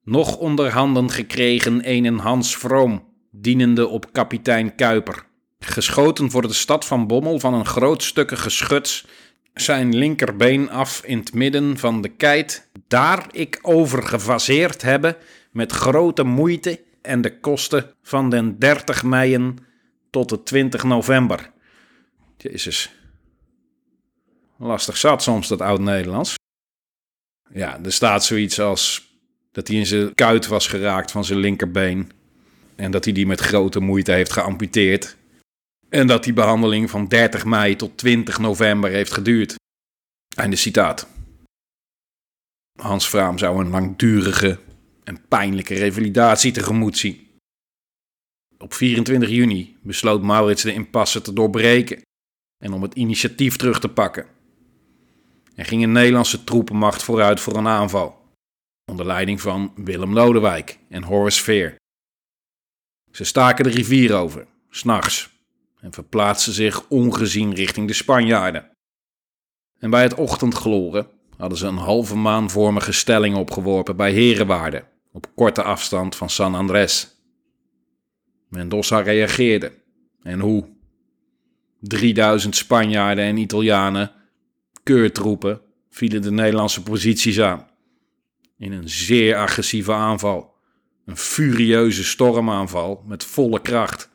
Nog 0.03 0.37
onder 0.37 0.71
handen 0.71 1.09
gekregen 1.09 1.89
een 1.89 2.19
Hans 2.19 2.57
Vroom, 2.57 3.13
dienende 3.41 3.87
op 3.87 4.13
kapitein 4.13 4.75
Kuiper. 4.75 5.25
Geschoten 5.59 6.31
voor 6.31 6.41
de 6.41 6.53
stad 6.53 6.85
van 6.85 7.07
Bommel 7.07 7.39
van 7.39 7.53
een 7.53 7.65
groot 7.65 8.03
stukkige 8.03 8.49
schuts, 8.49 9.05
zijn 9.53 9.95
linkerbeen 9.95 10.69
af 10.69 11.01
in 11.05 11.17
het 11.17 11.33
midden 11.33 11.77
van 11.77 12.01
de 12.01 12.09
keit, 12.09 12.69
daar 12.87 13.27
ik 13.31 13.59
over 13.61 14.03
gevaseerd 14.03 14.81
hebben 14.81 15.15
met 15.51 15.71
grote 15.71 16.23
moeite 16.23 16.83
en 17.01 17.21
de 17.21 17.39
kosten 17.39 17.91
van 18.01 18.29
den 18.29 18.59
30 18.59 19.03
mei 19.03 19.53
tot 20.09 20.29
de 20.29 20.43
20 20.43 20.83
november. 20.83 21.51
Jezus. 22.37 22.93
Lastig 24.57 24.97
zat 24.97 25.23
soms 25.23 25.47
dat 25.47 25.61
oud-Nederlands. 25.61 26.35
Ja, 27.53 27.79
er 27.83 27.93
staat 27.93 28.23
zoiets 28.23 28.59
als 28.59 29.13
dat 29.51 29.67
hij 29.67 29.77
in 29.77 29.85
zijn 29.85 30.15
kuit 30.15 30.47
was 30.47 30.67
geraakt 30.67 31.11
van 31.11 31.25
zijn 31.25 31.39
linkerbeen. 31.39 32.11
En 32.75 32.91
dat 32.91 33.03
hij 33.03 33.13
die 33.13 33.27
met 33.27 33.39
grote 33.39 33.79
moeite 33.79 34.11
heeft 34.11 34.31
geamputeerd. 34.31 35.17
En 35.89 36.07
dat 36.07 36.23
die 36.23 36.33
behandeling 36.33 36.89
van 36.89 37.07
30 37.07 37.45
mei 37.45 37.75
tot 37.75 37.97
20 37.97 38.39
november 38.39 38.89
heeft 38.89 39.11
geduurd. 39.11 39.55
Einde 40.35 40.55
citaat. 40.55 41.07
Hans 42.81 43.09
Vraam 43.09 43.37
zou 43.37 43.59
een 43.59 43.69
langdurige 43.69 44.59
en 45.03 45.27
pijnlijke 45.27 45.73
revalidatie 45.73 46.51
tegemoet 46.51 46.97
zien. 46.97 47.27
Op 48.57 48.73
24 48.73 49.29
juni 49.29 49.77
besloot 49.81 50.21
Maurits 50.21 50.63
de 50.63 50.73
impasse 50.73 51.21
te 51.21 51.33
doorbreken 51.33 52.01
en 52.63 52.73
om 52.73 52.81
het 52.81 52.93
initiatief 52.93 53.55
terug 53.55 53.79
te 53.79 53.89
pakken. 53.89 54.25
Er 55.55 55.65
ging 55.65 55.83
een 55.83 55.91
Nederlandse 55.91 56.43
troepenmacht 56.43 57.03
vooruit 57.03 57.39
voor 57.39 57.55
een 57.55 57.67
aanval, 57.67 58.21
onder 58.91 59.05
leiding 59.05 59.41
van 59.41 59.73
Willem 59.75 60.13
Lodewijk 60.13 60.79
en 60.89 61.03
Horace 61.03 61.43
Veer. 61.43 61.75
Ze 63.15 63.23
staken 63.23 63.63
de 63.63 63.69
rivier 63.69 64.13
over, 64.13 64.45
s'nachts, 64.69 65.29
en 65.79 65.93
verplaatsten 65.93 66.53
zich 66.53 66.87
ongezien 66.89 67.53
richting 67.53 67.87
de 67.87 67.93
Spanjaarden. 67.93 68.71
En 69.79 69.89
bij 69.89 70.01
het 70.01 70.13
ochtendgloren 70.13 71.07
hadden 71.37 71.57
ze 71.57 71.67
een 71.67 71.77
halve 71.77 72.15
maanvormige 72.15 72.91
stelling 72.91 73.35
opgeworpen 73.35 73.95
bij 73.95 74.11
Herenwaarde, 74.11 74.83
op 75.11 75.27
korte 75.35 75.63
afstand 75.63 76.15
van 76.15 76.29
San 76.29 76.55
Andrés. 76.55 77.15
Mendoza 78.49 78.99
reageerde. 78.99 79.71
En 80.21 80.39
hoe? 80.39 80.67
3000 81.79 82.55
Spanjaarden 82.55 83.25
en 83.25 83.37
Italianen, 83.37 84.11
keurtroepen, 84.83 85.61
vielen 85.89 86.21
de 86.21 86.31
Nederlandse 86.31 86.83
posities 86.83 87.39
aan. 87.39 87.67
In 88.57 88.71
een 88.71 88.89
zeer 88.89 89.35
agressieve 89.35 89.93
aanval. 89.93 90.54
Een 91.05 91.17
furieuze 91.17 92.03
stormaanval 92.03 93.03
met 93.05 93.23
volle 93.23 93.61
kracht. 93.61 94.11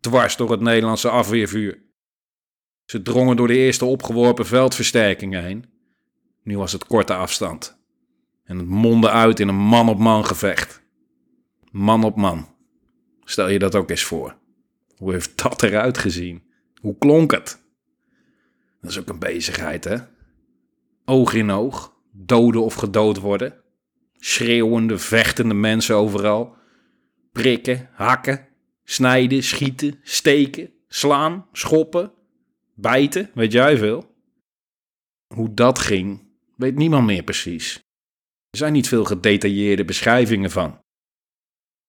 Dwars 0.00 0.36
door 0.36 0.50
het 0.50 0.60
Nederlandse 0.60 1.08
afweervuur. 1.08 1.82
Ze 2.84 3.02
drongen 3.02 3.36
door 3.36 3.46
de 3.46 3.56
eerste 3.56 3.84
opgeworpen 3.84 4.46
veldversterkingen 4.46 5.44
heen. 5.44 5.64
Nu 6.42 6.58
was 6.58 6.72
het 6.72 6.86
korte 6.86 7.14
afstand. 7.14 7.80
En 8.44 8.58
het 8.58 8.66
mondde 8.66 9.10
uit 9.10 9.40
in 9.40 9.48
een 9.48 9.54
man-op-man 9.54 10.26
gevecht. 10.26 10.82
Man 11.70 12.04
op 12.04 12.16
man. 12.16 12.54
Stel 13.24 13.48
je 13.48 13.58
dat 13.58 13.74
ook 13.74 13.90
eens 13.90 14.04
voor. 14.04 14.36
Hoe 14.96 15.12
heeft 15.12 15.42
dat 15.42 15.62
eruit 15.62 15.98
gezien? 15.98 16.42
Hoe 16.80 16.98
klonk 16.98 17.30
het? 17.30 17.62
Dat 18.80 18.90
is 18.90 18.98
ook 18.98 19.08
een 19.08 19.18
bezigheid, 19.18 19.84
hè? 19.84 19.96
Oog 21.04 21.34
in 21.34 21.50
oog, 21.50 21.94
doden 22.10 22.62
of 22.62 22.74
gedood 22.74 23.18
worden. 23.18 23.61
Schreeuwende, 24.24 24.98
vechtende 24.98 25.54
mensen 25.54 25.94
overal. 25.96 26.56
Prikken, 27.32 27.88
hakken, 27.92 28.48
snijden, 28.84 29.42
schieten, 29.42 30.00
steken, 30.02 30.70
slaan, 30.88 31.46
schoppen, 31.52 32.12
bijten, 32.74 33.30
weet 33.34 33.52
jij 33.52 33.76
veel? 33.76 34.14
Hoe 35.34 35.54
dat 35.54 35.78
ging, 35.78 36.22
weet 36.56 36.74
niemand 36.74 37.06
meer 37.06 37.22
precies. 37.22 37.74
Er 38.50 38.58
zijn 38.58 38.72
niet 38.72 38.88
veel 38.88 39.04
gedetailleerde 39.04 39.84
beschrijvingen 39.84 40.50
van. 40.50 40.78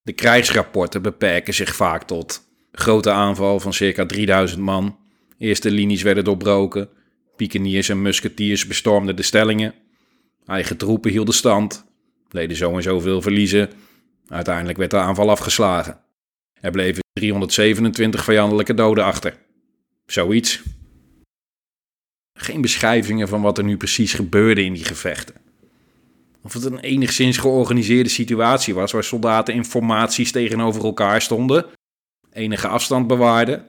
De 0.01 0.13
krijgsrapporten 0.13 1.01
beperken 1.01 1.53
zich 1.53 1.75
vaak 1.75 2.03
tot 2.03 2.49
grote 2.71 3.11
aanval 3.11 3.59
van 3.59 3.73
circa 3.73 4.05
3000 4.05 4.61
man. 4.61 4.99
Eerste 5.37 5.71
linies 5.71 6.01
werden 6.01 6.23
doorbroken. 6.23 6.89
Pikeniers 7.35 7.89
en 7.89 8.01
musketiers 8.01 8.67
bestormden 8.67 9.15
de 9.15 9.23
stellingen. 9.23 9.73
Eigen 10.45 10.77
troepen 10.77 11.11
hielden 11.11 11.33
stand. 11.33 11.91
Leden 12.33 12.57
zo 12.57 12.75
en 12.75 12.83
zoveel 12.83 13.21
verliezen. 13.21 13.69
Uiteindelijk 14.27 14.77
werd 14.77 14.91
de 14.91 14.97
aanval 14.97 15.29
afgeslagen. 15.29 15.99
Er 16.61 16.71
bleven 16.71 17.03
327 17.13 18.23
vijandelijke 18.23 18.73
doden 18.73 19.03
achter. 19.03 19.37
Zoiets. 20.05 20.61
Geen 22.39 22.61
beschrijvingen 22.61 23.27
van 23.27 23.41
wat 23.41 23.57
er 23.57 23.63
nu 23.63 23.77
precies 23.77 24.13
gebeurde 24.13 24.63
in 24.63 24.73
die 24.73 24.85
gevechten. 24.85 25.35
Of 26.43 26.53
het 26.53 26.63
een 26.63 26.79
enigszins 26.79 27.37
georganiseerde 27.37 28.09
situatie 28.09 28.73
was 28.73 28.91
waar 28.91 29.03
soldaten 29.03 29.53
in 29.53 29.65
formaties 29.65 30.31
tegenover 30.31 30.83
elkaar 30.83 31.21
stonden, 31.21 31.65
enige 32.31 32.67
afstand 32.67 33.07
bewaarden. 33.07 33.67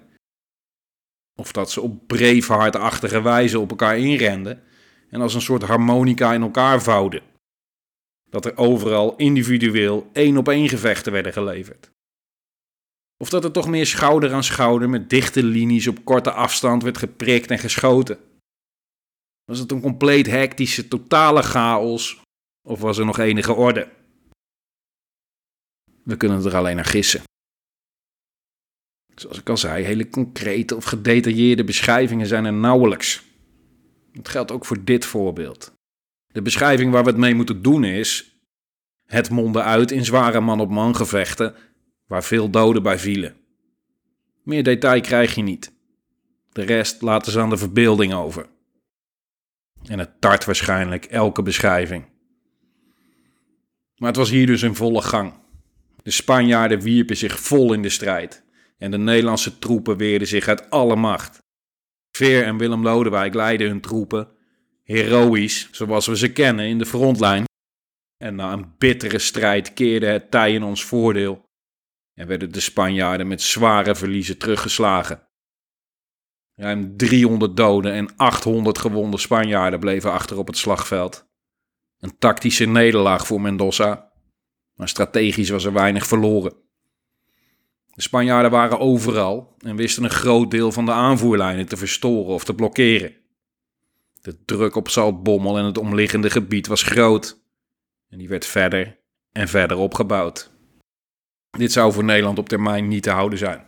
Of 1.36 1.52
dat 1.52 1.70
ze 1.70 1.80
op 1.80 2.06
breefhartachtige 2.06 3.22
wijze 3.22 3.58
op 3.58 3.70
elkaar 3.70 3.98
inrenden 3.98 4.62
en 5.10 5.20
als 5.20 5.34
een 5.34 5.40
soort 5.40 5.62
harmonica 5.62 6.32
in 6.32 6.42
elkaar 6.42 6.82
vouwden. 6.82 7.33
Dat 8.34 8.44
er 8.44 8.56
overal 8.56 9.16
individueel 9.16 10.10
één 10.12 10.36
op 10.36 10.48
één 10.48 10.68
gevechten 10.68 11.12
werden 11.12 11.32
geleverd. 11.32 11.90
Of 13.16 13.28
dat 13.28 13.44
er 13.44 13.52
toch 13.52 13.68
meer 13.68 13.86
schouder 13.86 14.32
aan 14.32 14.44
schouder 14.44 14.88
met 14.88 15.10
dichte 15.10 15.42
linies 15.42 15.86
op 15.86 16.04
korte 16.04 16.32
afstand 16.32 16.82
werd 16.82 16.98
geprikt 16.98 17.50
en 17.50 17.58
geschoten. 17.58 18.18
Was 19.44 19.58
het 19.58 19.70
een 19.70 19.80
compleet 19.80 20.26
hectische, 20.26 20.88
totale 20.88 21.42
chaos 21.42 22.20
of 22.68 22.80
was 22.80 22.98
er 22.98 23.04
nog 23.04 23.18
enige 23.18 23.52
orde? 23.52 23.92
We 26.02 26.16
kunnen 26.16 26.44
er 26.44 26.56
alleen 26.56 26.76
naar 26.76 26.84
gissen. 26.84 27.22
Zoals 29.14 29.38
ik 29.38 29.48
al 29.48 29.56
zei, 29.56 29.84
hele 29.84 30.08
concrete 30.08 30.76
of 30.76 30.84
gedetailleerde 30.84 31.64
beschrijvingen 31.64 32.26
zijn 32.26 32.44
er 32.44 32.52
nauwelijks. 32.52 33.24
Dat 34.12 34.28
geldt 34.28 34.50
ook 34.50 34.64
voor 34.64 34.84
dit 34.84 35.04
voorbeeld. 35.04 35.73
De 36.34 36.42
beschrijving 36.42 36.92
waar 36.92 37.04
we 37.04 37.10
het 37.10 37.18
mee 37.18 37.34
moeten 37.34 37.62
doen 37.62 37.84
is: 37.84 38.38
het 39.06 39.30
monden 39.30 39.64
uit 39.64 39.90
in 39.90 40.04
zware 40.04 40.40
man-op-man 40.40 40.96
gevechten 40.96 41.54
waar 42.06 42.24
veel 42.24 42.50
doden 42.50 42.82
bij 42.82 42.98
vielen. 42.98 43.36
Meer 44.42 44.62
detail 44.62 45.00
krijg 45.00 45.34
je 45.34 45.42
niet. 45.42 45.72
De 46.52 46.62
rest 46.62 47.02
laten 47.02 47.32
ze 47.32 47.40
aan 47.40 47.50
de 47.50 47.56
verbeelding 47.56 48.14
over. 48.14 48.46
En 49.84 49.98
het 49.98 50.20
tart 50.20 50.44
waarschijnlijk 50.44 51.04
elke 51.04 51.42
beschrijving. 51.42 52.04
Maar 53.96 54.08
het 54.08 54.18
was 54.18 54.30
hier 54.30 54.46
dus 54.46 54.62
in 54.62 54.74
volle 54.74 55.02
gang. 55.02 55.32
De 56.02 56.10
Spanjaarden 56.10 56.80
wierpen 56.80 57.16
zich 57.16 57.40
vol 57.40 57.72
in 57.72 57.82
de 57.82 57.88
strijd 57.88 58.44
en 58.78 58.90
de 58.90 58.98
Nederlandse 58.98 59.58
troepen 59.58 59.96
weerden 59.96 60.28
zich 60.28 60.48
uit 60.48 60.70
alle 60.70 60.96
macht. 60.96 61.38
Veer 62.10 62.44
en 62.44 62.58
Willem 62.58 62.82
Lodewijk 62.82 63.34
leidden 63.34 63.68
hun 63.68 63.80
troepen, 63.80 64.33
heroïs 64.84 65.68
zoals 65.70 66.06
we 66.06 66.16
ze 66.16 66.32
kennen, 66.32 66.66
in 66.66 66.78
de 66.78 66.86
frontlijn. 66.86 67.44
En 68.16 68.34
na 68.34 68.52
een 68.52 68.74
bittere 68.78 69.18
strijd 69.18 69.72
keerde 69.72 70.06
het 70.06 70.30
tij 70.30 70.52
in 70.52 70.62
ons 70.62 70.84
voordeel 70.84 71.44
en 72.14 72.26
werden 72.26 72.52
de 72.52 72.60
Spanjaarden 72.60 73.28
met 73.28 73.42
zware 73.42 73.94
verliezen 73.94 74.38
teruggeslagen. 74.38 75.28
Ruim 76.54 76.96
300 76.96 77.56
doden 77.56 77.92
en 77.92 78.16
800 78.16 78.78
gewonde 78.78 79.18
Spanjaarden 79.18 79.80
bleven 79.80 80.12
achter 80.12 80.38
op 80.38 80.46
het 80.46 80.56
slagveld. 80.56 81.26
Een 81.98 82.18
tactische 82.18 82.64
nederlaag 82.64 83.26
voor 83.26 83.40
Mendoza, 83.40 84.12
maar 84.74 84.88
strategisch 84.88 85.48
was 85.48 85.64
er 85.64 85.72
weinig 85.72 86.06
verloren. 86.06 86.52
De 87.94 88.02
Spanjaarden 88.02 88.50
waren 88.50 88.78
overal 88.78 89.54
en 89.58 89.76
wisten 89.76 90.04
een 90.04 90.10
groot 90.10 90.50
deel 90.50 90.72
van 90.72 90.84
de 90.84 90.92
aanvoerlijnen 90.92 91.66
te 91.66 91.76
verstoren 91.76 92.34
of 92.34 92.44
te 92.44 92.54
blokkeren. 92.54 93.23
De 94.24 94.44
druk 94.44 94.74
op 94.74 94.88
Zaltbommel 94.88 95.58
en 95.58 95.64
het 95.64 95.78
omliggende 95.78 96.30
gebied 96.30 96.66
was 96.66 96.82
groot 96.82 97.40
en 98.08 98.18
die 98.18 98.28
werd 98.28 98.46
verder 98.46 99.00
en 99.32 99.48
verder 99.48 99.76
opgebouwd. 99.76 100.50
Dit 101.50 101.72
zou 101.72 101.92
voor 101.92 102.04
Nederland 102.04 102.38
op 102.38 102.48
termijn 102.48 102.88
niet 102.88 103.02
te 103.02 103.10
houden 103.10 103.38
zijn. 103.38 103.66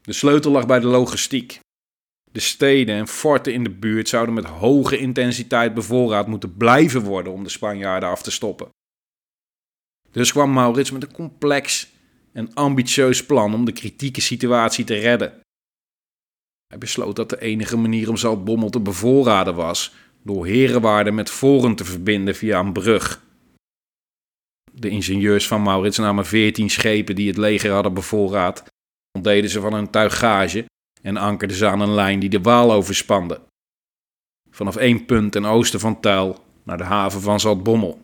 De 0.00 0.12
sleutel 0.12 0.50
lag 0.50 0.66
bij 0.66 0.80
de 0.80 0.86
logistiek. 0.86 1.60
De 2.32 2.40
steden 2.40 2.96
en 2.96 3.08
forten 3.08 3.52
in 3.52 3.64
de 3.64 3.70
buurt 3.70 4.08
zouden 4.08 4.34
met 4.34 4.44
hoge 4.44 4.98
intensiteit 4.98 5.74
bevoorraad 5.74 6.26
moeten 6.26 6.56
blijven 6.56 7.02
worden 7.02 7.32
om 7.32 7.42
de 7.42 7.50
Spanjaarden 7.50 8.08
af 8.08 8.22
te 8.22 8.30
stoppen. 8.30 8.68
Dus 10.10 10.32
kwam 10.32 10.52
Maurits 10.52 10.90
met 10.90 11.02
een 11.02 11.12
complex 11.12 11.92
een 12.32 12.54
ambitieus 12.54 13.26
plan 13.26 13.54
om 13.54 13.64
de 13.64 13.72
kritieke 13.72 14.20
situatie 14.20 14.84
te 14.84 14.94
redden. 14.94 15.40
Hij 16.68 16.78
besloot 16.78 17.16
dat 17.16 17.30
de 17.30 17.40
enige 17.40 17.76
manier 17.76 18.08
om 18.08 18.16
Zaltbommel 18.16 18.70
te 18.70 18.80
bevoorraden 18.80 19.54
was 19.54 19.94
door 20.22 20.46
herenwaarden 20.46 21.14
met 21.14 21.30
voren 21.30 21.74
te 21.74 21.84
verbinden 21.84 22.34
via 22.34 22.58
een 22.58 22.72
brug. 22.72 23.22
De 24.72 24.88
ingenieurs 24.88 25.48
van 25.48 25.62
Maurits 25.62 25.98
namen 25.98 26.26
veertien 26.26 26.70
schepen 26.70 27.14
die 27.14 27.28
het 27.28 27.36
leger 27.36 27.72
hadden 27.72 27.94
bevoorraad, 27.94 28.64
ontdeden 29.12 29.50
ze 29.50 29.60
van 29.60 29.74
hun 29.74 29.90
tuigage 29.90 30.64
en 31.02 31.16
ankerden 31.16 31.56
ze 31.56 31.66
aan 31.66 31.80
een 31.80 31.94
lijn 31.94 32.20
die 32.20 32.28
de 32.28 32.40
Waal 32.40 32.72
overspande. 32.72 33.40
Vanaf 34.50 34.76
één 34.76 35.04
punt 35.04 35.32
ten 35.32 35.44
oosten 35.44 35.80
van 35.80 36.00
Tuil 36.00 36.44
naar 36.62 36.78
de 36.78 36.84
haven 36.84 37.20
van 37.20 37.40
Zaltbommel. 37.40 38.00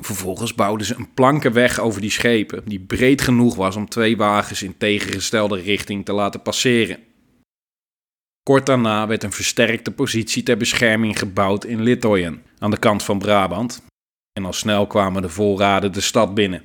Vervolgens 0.00 0.54
bouwden 0.54 0.86
ze 0.86 0.94
een 0.94 1.14
plankenweg 1.14 1.78
over 1.78 2.00
die 2.00 2.10
schepen, 2.10 2.62
die 2.64 2.80
breed 2.80 3.20
genoeg 3.20 3.54
was 3.54 3.76
om 3.76 3.88
twee 3.88 4.16
wagens 4.16 4.62
in 4.62 4.76
tegengestelde 4.76 5.60
richting 5.60 6.04
te 6.04 6.12
laten 6.12 6.42
passeren. 6.42 6.98
Kort 8.42 8.66
daarna 8.66 9.06
werd 9.06 9.22
een 9.22 9.32
versterkte 9.32 9.92
positie 9.92 10.42
ter 10.42 10.56
bescherming 10.56 11.18
gebouwd 11.18 11.64
in 11.64 11.82
Littoyen, 11.82 12.42
aan 12.58 12.70
de 12.70 12.78
kant 12.78 13.02
van 13.02 13.18
Brabant, 13.18 13.82
en 14.32 14.44
al 14.44 14.52
snel 14.52 14.86
kwamen 14.86 15.22
de 15.22 15.28
voorraden 15.28 15.92
de 15.92 16.00
stad 16.00 16.34
binnen. 16.34 16.64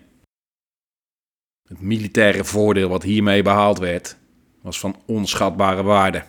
Het 1.68 1.82
militaire 1.82 2.44
voordeel 2.44 2.90
wat 2.90 3.04
hiermee 3.04 3.42
behaald 3.42 3.78
werd, 3.78 4.18
was 4.62 4.80
van 4.80 5.04
onschatbare 5.06 5.84
waarde. 5.84 6.24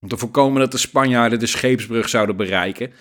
Om 0.00 0.08
te 0.08 0.16
voorkomen 0.16 0.60
dat 0.60 0.72
de 0.72 0.78
Spanjaarden 0.78 1.38
de 1.38 1.46
scheepsbrug 1.46 2.08
zouden 2.08 2.36
bereiken 2.36 2.92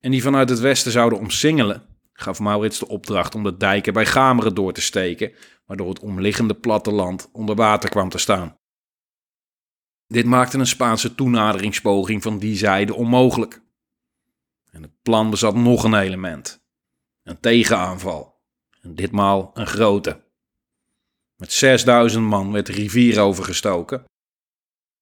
en 0.00 0.10
die 0.10 0.22
vanuit 0.22 0.48
het 0.48 0.58
westen 0.58 0.92
zouden 0.92 1.18
omsingelen, 1.18 1.82
gaf 2.12 2.38
Maurits 2.38 2.78
de 2.78 2.88
opdracht 2.88 3.34
om 3.34 3.42
de 3.42 3.56
dijken 3.56 3.92
bij 3.92 4.06
Gameren 4.06 4.54
door 4.54 4.72
te 4.72 4.80
steken, 4.80 5.32
waardoor 5.66 5.88
het 5.88 6.00
omliggende 6.00 6.54
platteland 6.54 7.28
onder 7.32 7.54
water 7.54 7.90
kwam 7.90 8.08
te 8.08 8.18
staan. 8.18 8.57
Dit 10.08 10.24
maakte 10.24 10.58
een 10.58 10.66
Spaanse 10.66 11.14
toenaderingspoging 11.14 12.22
van 12.22 12.38
die 12.38 12.56
zijde 12.56 12.94
onmogelijk. 12.94 13.62
En 14.70 14.82
het 14.82 15.02
plan 15.02 15.30
bezat 15.30 15.54
nog 15.54 15.84
een 15.84 15.94
element: 15.94 16.64
een 17.22 17.40
tegenaanval. 17.40 18.36
En 18.80 18.94
ditmaal 18.94 19.50
een 19.54 19.66
grote. 19.66 20.24
Met 21.36 21.52
6000 21.52 22.24
man 22.24 22.52
werd 22.52 22.66
de 22.66 22.72
rivier 22.72 23.20
overgestoken. 23.20 24.04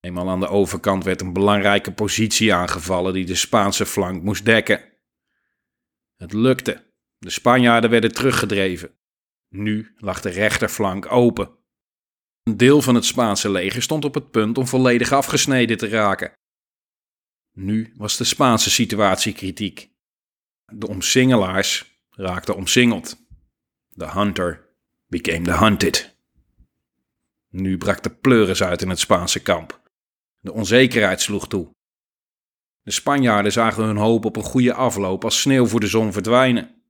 Eenmaal 0.00 0.30
aan 0.30 0.40
de 0.40 0.48
overkant 0.48 1.04
werd 1.04 1.20
een 1.20 1.32
belangrijke 1.32 1.92
positie 1.92 2.54
aangevallen 2.54 3.12
die 3.12 3.24
de 3.24 3.34
Spaanse 3.34 3.86
flank 3.86 4.22
moest 4.22 4.44
dekken. 4.44 4.84
Het 6.16 6.32
lukte. 6.32 6.84
De 7.18 7.30
Spanjaarden 7.30 7.90
werden 7.90 8.12
teruggedreven. 8.12 8.94
Nu 9.48 9.94
lag 9.96 10.20
de 10.20 10.30
rechterflank 10.30 11.12
open. 11.12 11.55
Een 12.46 12.56
deel 12.56 12.82
van 12.82 12.94
het 12.94 13.04
Spaanse 13.04 13.50
leger 13.50 13.82
stond 13.82 14.04
op 14.04 14.14
het 14.14 14.30
punt 14.30 14.58
om 14.58 14.66
volledig 14.66 15.12
afgesneden 15.12 15.76
te 15.76 15.88
raken. 15.88 16.32
Nu 17.52 17.92
was 17.96 18.16
de 18.16 18.24
Spaanse 18.24 18.70
situatie 18.70 19.32
kritiek. 19.32 19.90
De 20.64 20.88
omsingelaars 20.88 22.00
raakten 22.10 22.56
omsingeld. 22.56 23.16
The 23.96 24.10
hunter 24.10 24.76
became 25.06 25.42
the 25.42 25.56
hunted. 25.56 26.16
Nu 27.48 27.78
brak 27.78 28.02
de 28.02 28.10
pleuris 28.10 28.62
uit 28.62 28.82
in 28.82 28.88
het 28.88 28.98
Spaanse 28.98 29.42
kamp. 29.42 29.80
De 30.40 30.52
onzekerheid 30.52 31.20
sloeg 31.20 31.48
toe. 31.48 31.70
De 32.82 32.90
Spanjaarden 32.90 33.52
zagen 33.52 33.84
hun 33.84 33.96
hoop 33.96 34.24
op 34.24 34.36
een 34.36 34.42
goede 34.42 34.74
afloop 34.74 35.24
als 35.24 35.40
sneeuw 35.40 35.66
voor 35.66 35.80
de 35.80 35.86
zon 35.86 36.12
verdwijnen. 36.12 36.82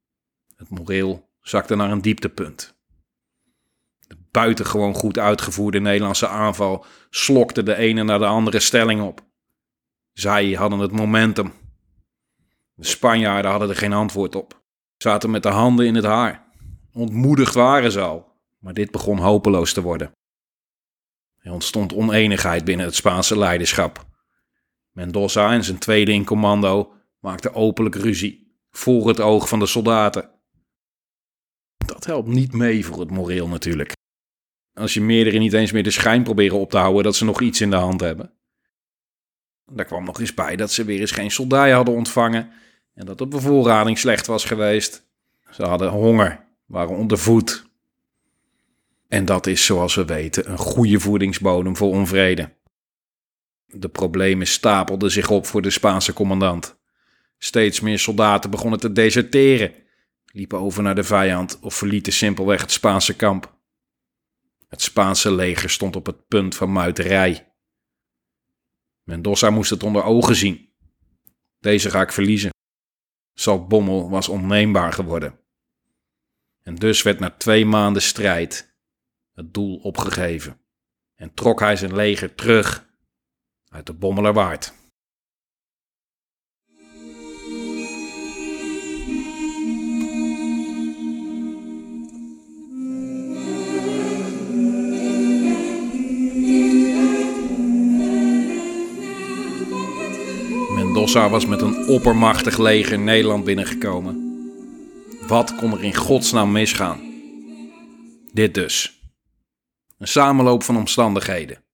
Het 0.57 0.69
moreel 0.69 1.31
zakte 1.41 1.75
naar 1.75 1.91
een 1.91 2.03
dieptepunt. 2.03 2.76
Buitengewoon 4.37 4.95
goed 4.95 5.19
uitgevoerde 5.19 5.81
Nederlandse 5.81 6.29
aanval 6.29 6.85
slokte 7.11 7.63
de 7.63 7.77
ene 7.77 8.03
naar 8.03 8.19
de 8.19 8.27
andere 8.27 8.61
stelling 8.61 9.03
op. 9.03 9.21
Zij 10.13 10.53
hadden 10.53 10.79
het 10.79 10.93
momentum. 10.93 11.53
De 12.75 12.87
Spanjaarden 12.87 13.51
hadden 13.51 13.69
er 13.69 13.77
geen 13.77 13.93
antwoord 13.93 14.35
op. 14.35 14.65
Zaten 14.97 15.31
met 15.31 15.43
de 15.43 15.49
handen 15.49 15.87
in 15.87 15.95
het 15.95 16.05
haar. 16.05 16.47
Ontmoedigd 16.93 17.55
waren 17.55 17.93
ze 17.93 18.01
al, 18.01 18.33
maar 18.59 18.75
dit 18.75 18.91
begon 18.91 19.19
hopeloos 19.19 19.73
te 19.73 19.83
worden. 19.83 20.13
Er 21.39 21.53
ontstond 21.53 21.95
oneenigheid 21.95 22.65
binnen 22.65 22.87
het 22.87 22.95
Spaanse 22.95 23.39
leiderschap. 23.39 24.05
Mendoza 24.91 25.53
en 25.53 25.65
zijn 25.65 25.79
tweede 25.79 26.13
in 26.13 26.25
commando 26.25 26.93
maakten 27.21 27.55
openlijk 27.55 27.95
ruzie, 27.95 28.59
voor 28.71 29.09
het 29.09 29.21
oog 29.21 29.49
van 29.49 29.59
de 29.59 29.67
soldaten. 29.67 30.31
Dat 31.77 32.05
helpt 32.05 32.29
niet 32.29 32.53
mee 32.53 32.87
voor 32.87 33.01
het 33.01 33.11
moreel 33.11 33.49
natuurlijk. 33.49 33.95
Als 34.77 34.95
je 34.95 35.01
meerdere 35.01 35.39
niet 35.39 35.53
eens 35.53 35.73
meer 35.73 35.83
de 35.83 35.91
schijn 35.91 36.23
proberen 36.23 36.59
op 36.59 36.71
te 36.71 36.77
houden 36.77 37.03
dat 37.03 37.17
ze 37.17 37.25
nog 37.25 37.41
iets 37.41 37.61
in 37.61 37.71
de 37.71 37.77
hand 37.77 38.01
hebben. 38.01 38.33
Daar 39.67 39.85
kwam 39.85 40.05
nog 40.05 40.21
eens 40.21 40.35
bij 40.35 40.57
dat 40.57 40.73
ze 40.73 40.85
weer 40.85 41.01
eens 41.01 41.11
geen 41.11 41.31
soldij 41.31 41.71
hadden 41.71 41.95
ontvangen 41.95 42.51
en 42.95 43.07
dat 43.07 43.19
de 43.19 43.27
bevoorrading 43.27 43.99
slecht 43.99 44.27
was 44.27 44.45
geweest. 44.45 45.07
Ze 45.51 45.65
hadden 45.65 45.91
honger, 45.91 46.45
waren 46.67 46.97
onder 46.97 47.19
voet. 47.19 47.65
En 49.09 49.25
dat 49.25 49.47
is, 49.47 49.65
zoals 49.65 49.95
we 49.95 50.05
weten, 50.05 50.51
een 50.51 50.59
goede 50.59 51.01
voedingsbodem 51.01 51.77
voor 51.77 51.93
onvrede. 51.93 52.53
De 53.67 53.89
problemen 53.89 54.47
stapelden 54.47 55.11
zich 55.11 55.31
op 55.31 55.47
voor 55.47 55.63
de 55.63 55.71
Spaanse 55.71 56.13
commandant. 56.13 56.77
Steeds 57.39 57.81
meer 57.81 57.99
soldaten 57.99 58.51
begonnen 58.51 58.81
te 58.81 58.93
deserteren, 58.93 59.73
liepen 60.27 60.59
over 60.59 60.83
naar 60.83 60.95
de 60.95 61.05
vijand 61.05 61.59
of 61.61 61.75
verlieten 61.75 62.13
simpelweg 62.13 62.61
het 62.61 62.73
Spaanse 62.73 63.17
kamp. 63.17 63.56
Het 64.77 64.85
Spaanse 64.85 65.35
leger 65.35 65.71
stond 65.71 65.97
op 65.97 66.07
het 66.07 66.27
punt 66.27 66.55
van 66.55 66.73
muiterij. 66.73 67.53
Mendoza 69.03 69.51
moest 69.51 69.71
het 69.71 69.83
onder 69.83 70.03
ogen 70.03 70.37
zien. 70.37 70.73
Deze 71.59 71.91
ga 71.91 72.01
ik 72.01 72.13
verliezen. 72.13 72.51
Zaltbommel 73.33 74.11
was 74.11 74.29
onneembaar 74.29 74.93
geworden. 74.93 75.41
En 76.63 76.75
dus 76.75 77.03
werd 77.03 77.19
na 77.19 77.31
twee 77.31 77.67
maanden 77.67 78.03
strijd 78.03 78.77
het 79.33 79.55
doel 79.55 79.77
opgegeven 79.77 80.61
en 81.15 81.35
trok 81.35 81.61
hij 81.61 81.77
zijn 81.77 81.95
leger 81.95 82.35
terug 82.35 82.89
uit 83.69 83.87
de 83.87 83.95
Bommelerwaard. 83.95 84.75
Mendoza 101.07 101.31
was 101.31 101.47
met 101.47 101.61
een 101.61 101.89
oppermachtig 101.89 102.59
leger 102.59 102.99
Nederland 102.99 103.45
binnengekomen. 103.45 104.45
Wat 105.27 105.55
kon 105.55 105.73
er 105.73 105.85
in 105.85 105.95
godsnaam 105.95 106.53
misgaan? 106.53 107.01
Dit 108.33 108.55
dus. 108.55 109.03
Een 109.99 110.09
samenloop 110.09 110.63
van 110.63 110.77
omstandigheden. 110.77 111.65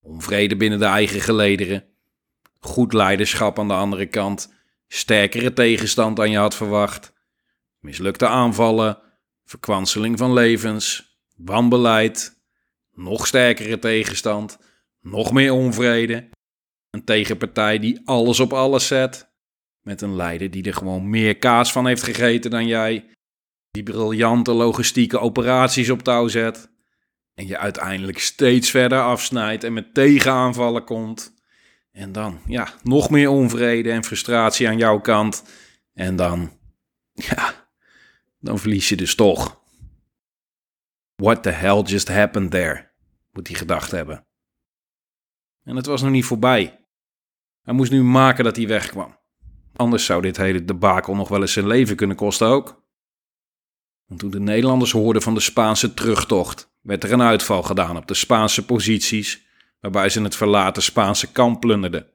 Onvrede 0.00 0.56
binnen 0.56 0.78
de 0.78 0.84
eigen 0.84 1.20
gelederen. 1.20 1.84
Goed 2.60 2.92
leiderschap 2.92 3.58
aan 3.58 3.68
de 3.68 3.74
andere 3.74 4.06
kant. 4.06 4.52
Sterkere 4.88 5.52
tegenstand 5.52 6.16
dan 6.16 6.30
je 6.30 6.38
had 6.38 6.54
verwacht. 6.54 7.12
Mislukte 7.78 8.26
aanvallen. 8.26 8.98
Verkwanseling 9.44 10.18
van 10.18 10.32
levens. 10.32 11.16
Wanbeleid. 11.36 12.42
Nog 12.92 13.26
sterkere 13.26 13.78
tegenstand. 13.78 14.58
Nog 15.00 15.32
meer 15.32 15.52
onvrede. 15.52 16.28
Een 16.90 17.04
tegenpartij 17.04 17.78
die 17.78 18.00
alles 18.04 18.40
op 18.40 18.52
alles 18.52 18.86
zet. 18.86 19.32
Met 19.80 20.00
een 20.00 20.16
leider 20.16 20.50
die 20.50 20.64
er 20.64 20.74
gewoon 20.74 21.10
meer 21.10 21.36
kaas 21.36 21.72
van 21.72 21.86
heeft 21.86 22.02
gegeten 22.02 22.50
dan 22.50 22.66
jij. 22.66 23.14
Die 23.70 23.82
briljante 23.82 24.52
logistieke 24.52 25.18
operaties 25.18 25.90
op 25.90 26.02
touw 26.02 26.28
zet. 26.28 26.70
En 27.34 27.46
je 27.46 27.58
uiteindelijk 27.58 28.18
steeds 28.18 28.70
verder 28.70 29.00
afsnijdt 29.02 29.64
en 29.64 29.72
met 29.72 29.94
tegenaanvallen 29.94 30.84
komt. 30.84 31.34
En 31.92 32.12
dan, 32.12 32.40
ja, 32.46 32.74
nog 32.82 33.10
meer 33.10 33.28
onvrede 33.28 33.90
en 33.90 34.04
frustratie 34.04 34.68
aan 34.68 34.78
jouw 34.78 35.00
kant. 35.00 35.44
En 35.92 36.16
dan, 36.16 36.58
ja, 37.12 37.68
dan 38.38 38.58
verlies 38.58 38.88
je 38.88 38.96
dus 38.96 39.14
toch. 39.14 39.62
What 41.16 41.42
the 41.42 41.50
hell 41.50 41.82
just 41.82 42.08
happened 42.08 42.50
there? 42.50 42.90
Moet 43.32 43.48
hij 43.48 43.56
gedacht 43.56 43.90
hebben. 43.90 44.26
En 45.64 45.76
het 45.76 45.86
was 45.86 46.02
nog 46.02 46.10
niet 46.10 46.24
voorbij. 46.24 46.79
Hij 47.62 47.74
moest 47.74 47.90
nu 47.90 48.02
maken 48.02 48.44
dat 48.44 48.56
hij 48.56 48.66
wegkwam. 48.66 49.18
Anders 49.76 50.04
zou 50.04 50.22
dit 50.22 50.36
hele 50.36 50.64
debakel 50.64 51.14
nog 51.14 51.28
wel 51.28 51.40
eens 51.40 51.52
zijn 51.52 51.66
leven 51.66 51.96
kunnen 51.96 52.16
kosten 52.16 52.46
ook. 52.46 52.82
Toen 54.16 54.30
de 54.30 54.40
Nederlanders 54.40 54.92
hoorden 54.92 55.22
van 55.22 55.34
de 55.34 55.40
Spaanse 55.40 55.94
terugtocht, 55.94 56.76
werd 56.80 57.04
er 57.04 57.12
een 57.12 57.22
uitval 57.22 57.62
gedaan 57.62 57.96
op 57.96 58.06
de 58.06 58.14
Spaanse 58.14 58.64
posities, 58.64 59.46
waarbij 59.80 60.08
ze 60.08 60.22
het 60.22 60.36
verlaten 60.36 60.82
Spaanse 60.82 61.32
kamp 61.32 61.60
plunderden. 61.60 62.10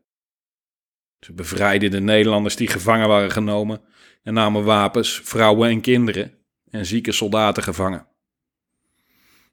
Ze 1.19 1.33
bevrijden 1.33 1.91
de 1.91 1.99
Nederlanders 1.99 2.55
die 2.55 2.67
gevangen 2.67 3.07
waren 3.07 3.31
genomen 3.31 3.81
en 4.23 4.33
namen 4.33 4.63
wapens, 4.63 5.19
vrouwen 5.23 5.69
en 5.69 5.81
kinderen 5.81 6.33
en 6.69 6.85
zieke 6.85 7.11
soldaten 7.11 7.63
gevangen. 7.63 8.07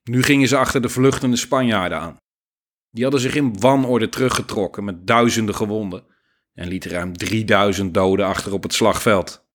Nu 0.04 0.22
gingen 0.22 0.48
ze 0.48 0.56
achter 0.56 0.82
de 0.82 0.88
vluchtende 0.88 1.36
Spanjaarden 1.36 2.00
aan. 2.00 2.16
Die 2.92 3.02
hadden 3.02 3.20
zich 3.20 3.34
in 3.34 3.60
wanorde 3.60 4.08
teruggetrokken 4.08 4.84
met 4.84 5.06
duizenden 5.06 5.54
gewonden 5.54 6.04
en 6.54 6.68
lieten 6.68 6.90
ruim 6.90 7.16
3000 7.16 7.94
doden 7.94 8.26
achter 8.26 8.52
op 8.52 8.62
het 8.62 8.72
slagveld. 8.72 9.46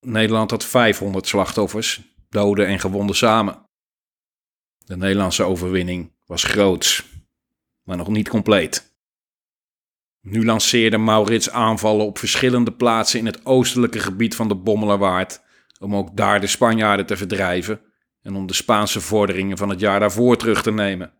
Nederland 0.00 0.50
had 0.50 0.64
500 0.64 1.26
slachtoffers, 1.26 2.02
doden 2.28 2.66
en 2.66 2.80
gewonden 2.80 3.16
samen. 3.16 3.66
De 4.78 4.96
Nederlandse 4.96 5.42
overwinning 5.42 6.12
was 6.26 6.44
groots, 6.44 7.04
maar 7.82 7.96
nog 7.96 8.08
niet 8.08 8.28
compleet. 8.28 8.96
Nu 10.20 10.44
lanceerde 10.44 10.98
Maurits 10.98 11.50
aanvallen 11.50 12.06
op 12.06 12.18
verschillende 12.18 12.72
plaatsen 12.72 13.18
in 13.18 13.26
het 13.26 13.46
oostelijke 13.46 13.98
gebied 13.98 14.34
van 14.34 14.48
de 14.48 14.54
Bommelerwaard, 14.54 15.40
om 15.80 15.96
ook 15.96 16.16
daar 16.16 16.40
de 16.40 16.46
Spanjaarden 16.46 17.06
te 17.06 17.16
verdrijven 17.16 17.80
en 18.22 18.34
om 18.34 18.46
de 18.46 18.54
Spaanse 18.54 19.00
vorderingen 19.00 19.56
van 19.56 19.68
het 19.68 19.80
jaar 19.80 20.00
daarvoor 20.00 20.36
terug 20.36 20.62
te 20.62 20.72
nemen. 20.72 21.17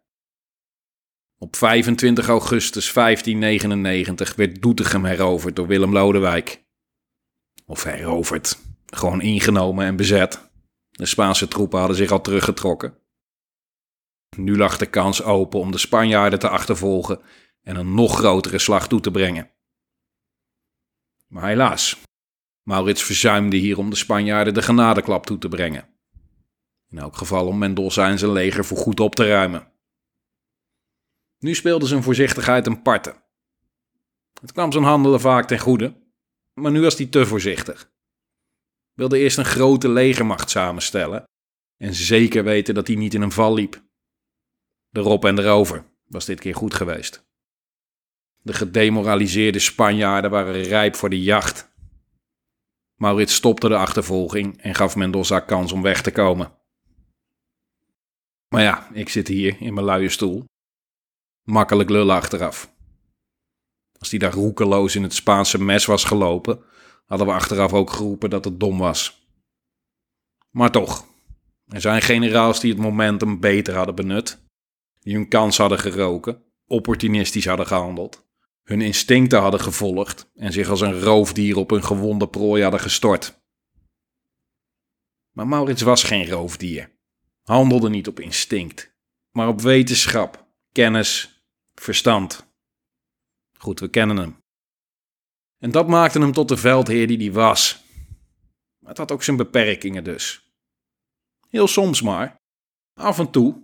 Op 1.41 1.57
25 1.57 2.29
augustus 2.29 2.93
1599 2.93 4.35
werd 4.35 4.63
Doetinchem 4.63 5.05
heroverd 5.05 5.57
door 5.57 5.67
Willem 5.67 5.93
Lodewijk. 5.93 6.65
Of 7.67 7.83
heroverd, 7.83 8.59
gewoon 8.87 9.21
ingenomen 9.21 9.87
en 9.87 9.97
bezet. 9.97 10.51
De 10.91 11.07
Spaanse 11.07 11.49
troepen 11.49 11.79
hadden 11.79 11.97
zich 11.97 12.11
al 12.11 12.21
teruggetrokken. 12.21 12.99
Nu 14.37 14.57
lag 14.57 14.79
de 14.79 14.87
kans 14.87 15.23
open 15.23 15.61
om 15.61 15.71
de 15.71 15.79
Spanjaarden 15.79 16.39
te 16.39 16.49
achtervolgen 16.49 17.21
en 17.63 17.77
een 17.77 17.95
nog 17.95 18.17
grotere 18.17 18.59
slag 18.59 18.89
toe 18.89 19.01
te 19.01 19.11
brengen. 19.11 19.51
Maar 21.27 21.49
helaas, 21.49 22.01
Maurits 22.63 23.03
verzuimde 23.03 23.57
hier 23.57 23.79
om 23.79 23.91
de 23.91 23.97
Spanjaarden 23.97 24.55
de 24.55 24.63
genadeklap 24.63 25.27
toe 25.27 25.39
te 25.39 25.49
brengen. 25.49 25.89
In 26.91 26.99
elk 26.99 27.17
geval 27.17 27.47
om 27.47 27.59
Mendoza 27.59 28.09
en 28.09 28.19
zijn 28.19 28.33
leger 28.33 28.65
voorgoed 28.65 29.01
op 29.01 29.15
te 29.15 29.29
ruimen. 29.29 29.73
Nu 31.39 31.55
speelde 31.55 31.87
zijn 31.87 32.03
voorzichtigheid 32.03 32.67
een 32.67 32.83
parte. 32.83 33.15
Het 34.41 34.53
kwam 34.53 34.73
zijn 34.73 34.85
handelen 34.85 35.21
vaak 35.21 35.47
ten 35.47 35.59
goede, 35.59 35.95
maar 36.55 36.71
nu 36.71 36.81
was 36.81 36.97
hij 36.97 37.07
te 37.07 37.27
voorzichtig. 37.27 37.91
Wilde 38.93 39.19
eerst 39.19 39.39
een 39.39 39.45
grote 39.45 39.89
legermacht 39.89 40.51
samenstellen 40.51 41.25
en 41.77 41.95
zeker 41.95 42.45
weten 42.45 42.75
dat 42.75 42.87
hij 42.87 42.97
niet 42.97 43.15
in 43.15 43.23
een 43.23 43.33
val 43.33 43.55
liep. 43.55 43.83
Erop 44.93 45.25
en 45.25 45.39
erover 45.39 45.85
was 46.07 46.25
dit 46.25 46.41
keer 46.41 46.55
goed 46.55 46.75
geweest. 46.75 47.27
De 48.43 48.53
gedemoraliseerde 48.53 49.59
Spanjaarden 49.59 50.31
waren 50.31 50.63
rijp 50.63 50.95
voor 50.95 51.11
de 51.11 51.23
jacht. 51.23 51.71
Maurits 52.95 53.35
stopte 53.35 53.69
de 53.69 53.77
achtervolging 53.77 54.63
en 54.63 54.75
gaf 54.75 54.97
Mendoza 54.97 55.41
kans 55.41 55.73
om 55.73 55.83
weg 55.83 56.03
te 56.03 56.11
komen. 56.11 56.53
Maar 58.49 58.63
ja, 58.63 58.89
ik 58.93 59.09
zit 59.09 59.29
hier 59.29 59.61
in 59.61 59.75
mijn 59.75 59.87
luie 59.87 60.09
stoel. 60.09 60.45
Makkelijk 61.51 61.91
lullen 61.91 62.15
achteraf. 62.15 62.73
Als 63.99 64.09
die 64.09 64.19
daar 64.19 64.33
roekeloos 64.33 64.95
in 64.95 65.03
het 65.03 65.15
Spaanse 65.15 65.63
mes 65.63 65.85
was 65.85 66.05
gelopen, 66.05 66.65
hadden 67.07 67.27
we 67.27 67.33
achteraf 67.33 67.73
ook 67.73 67.91
geroepen 67.91 68.31
dat 68.31 68.45
het 68.45 68.61
dom 68.61 68.79
was. 68.79 69.27
Maar 70.51 70.71
toch, 70.71 71.07
er 71.67 71.81
zijn 71.81 72.03
generaals 72.03 72.61
die 72.61 72.73
het 72.73 72.81
momentum 72.81 73.41
beter 73.41 73.75
hadden 73.75 73.95
benut, 73.95 74.39
die 74.99 75.15
hun 75.15 75.29
kans 75.29 75.57
hadden 75.57 75.79
geroken, 75.79 76.43
opportunistisch 76.67 77.47
hadden 77.47 77.67
gehandeld, 77.67 78.27
hun 78.63 78.81
instincten 78.81 79.41
hadden 79.41 79.61
gevolgd 79.61 80.31
en 80.35 80.53
zich 80.53 80.69
als 80.69 80.81
een 80.81 81.01
roofdier 81.01 81.57
op 81.57 81.71
hun 81.71 81.85
gewonde 81.85 82.29
prooi 82.29 82.63
hadden 82.63 82.81
gestort. 82.81 83.41
Maar 85.33 85.49
Maurits 85.49 85.83
was 85.83 86.03
geen 86.03 86.29
roofdier, 86.29 86.91
handelde 87.43 87.89
niet 87.89 88.09
op 88.09 88.21
instinct, 88.21 88.97
maar 89.31 89.49
op 89.49 89.61
wetenschap, 89.61 90.47
kennis, 90.73 91.37
verstand. 91.81 92.47
Goed, 93.59 93.81
we 93.81 93.89
kennen 93.89 94.17
hem. 94.17 94.37
En 95.59 95.71
dat 95.71 95.89
maakte 95.89 96.19
hem 96.19 96.33
tot 96.33 96.49
de 96.49 96.57
veldheer 96.57 97.07
die 97.07 97.19
hij 97.19 97.33
was. 97.33 97.85
Maar 98.79 98.91
het 98.91 98.99
had 98.99 99.13
ook 99.13 99.23
zijn 99.23 99.37
beperkingen 99.37 100.05
dus. 100.05 100.53
Heel 101.49 101.69
soms 101.69 102.03
maar. 102.03 102.37
Af 102.95 103.19
en 103.19 103.31
toe. 103.31 103.63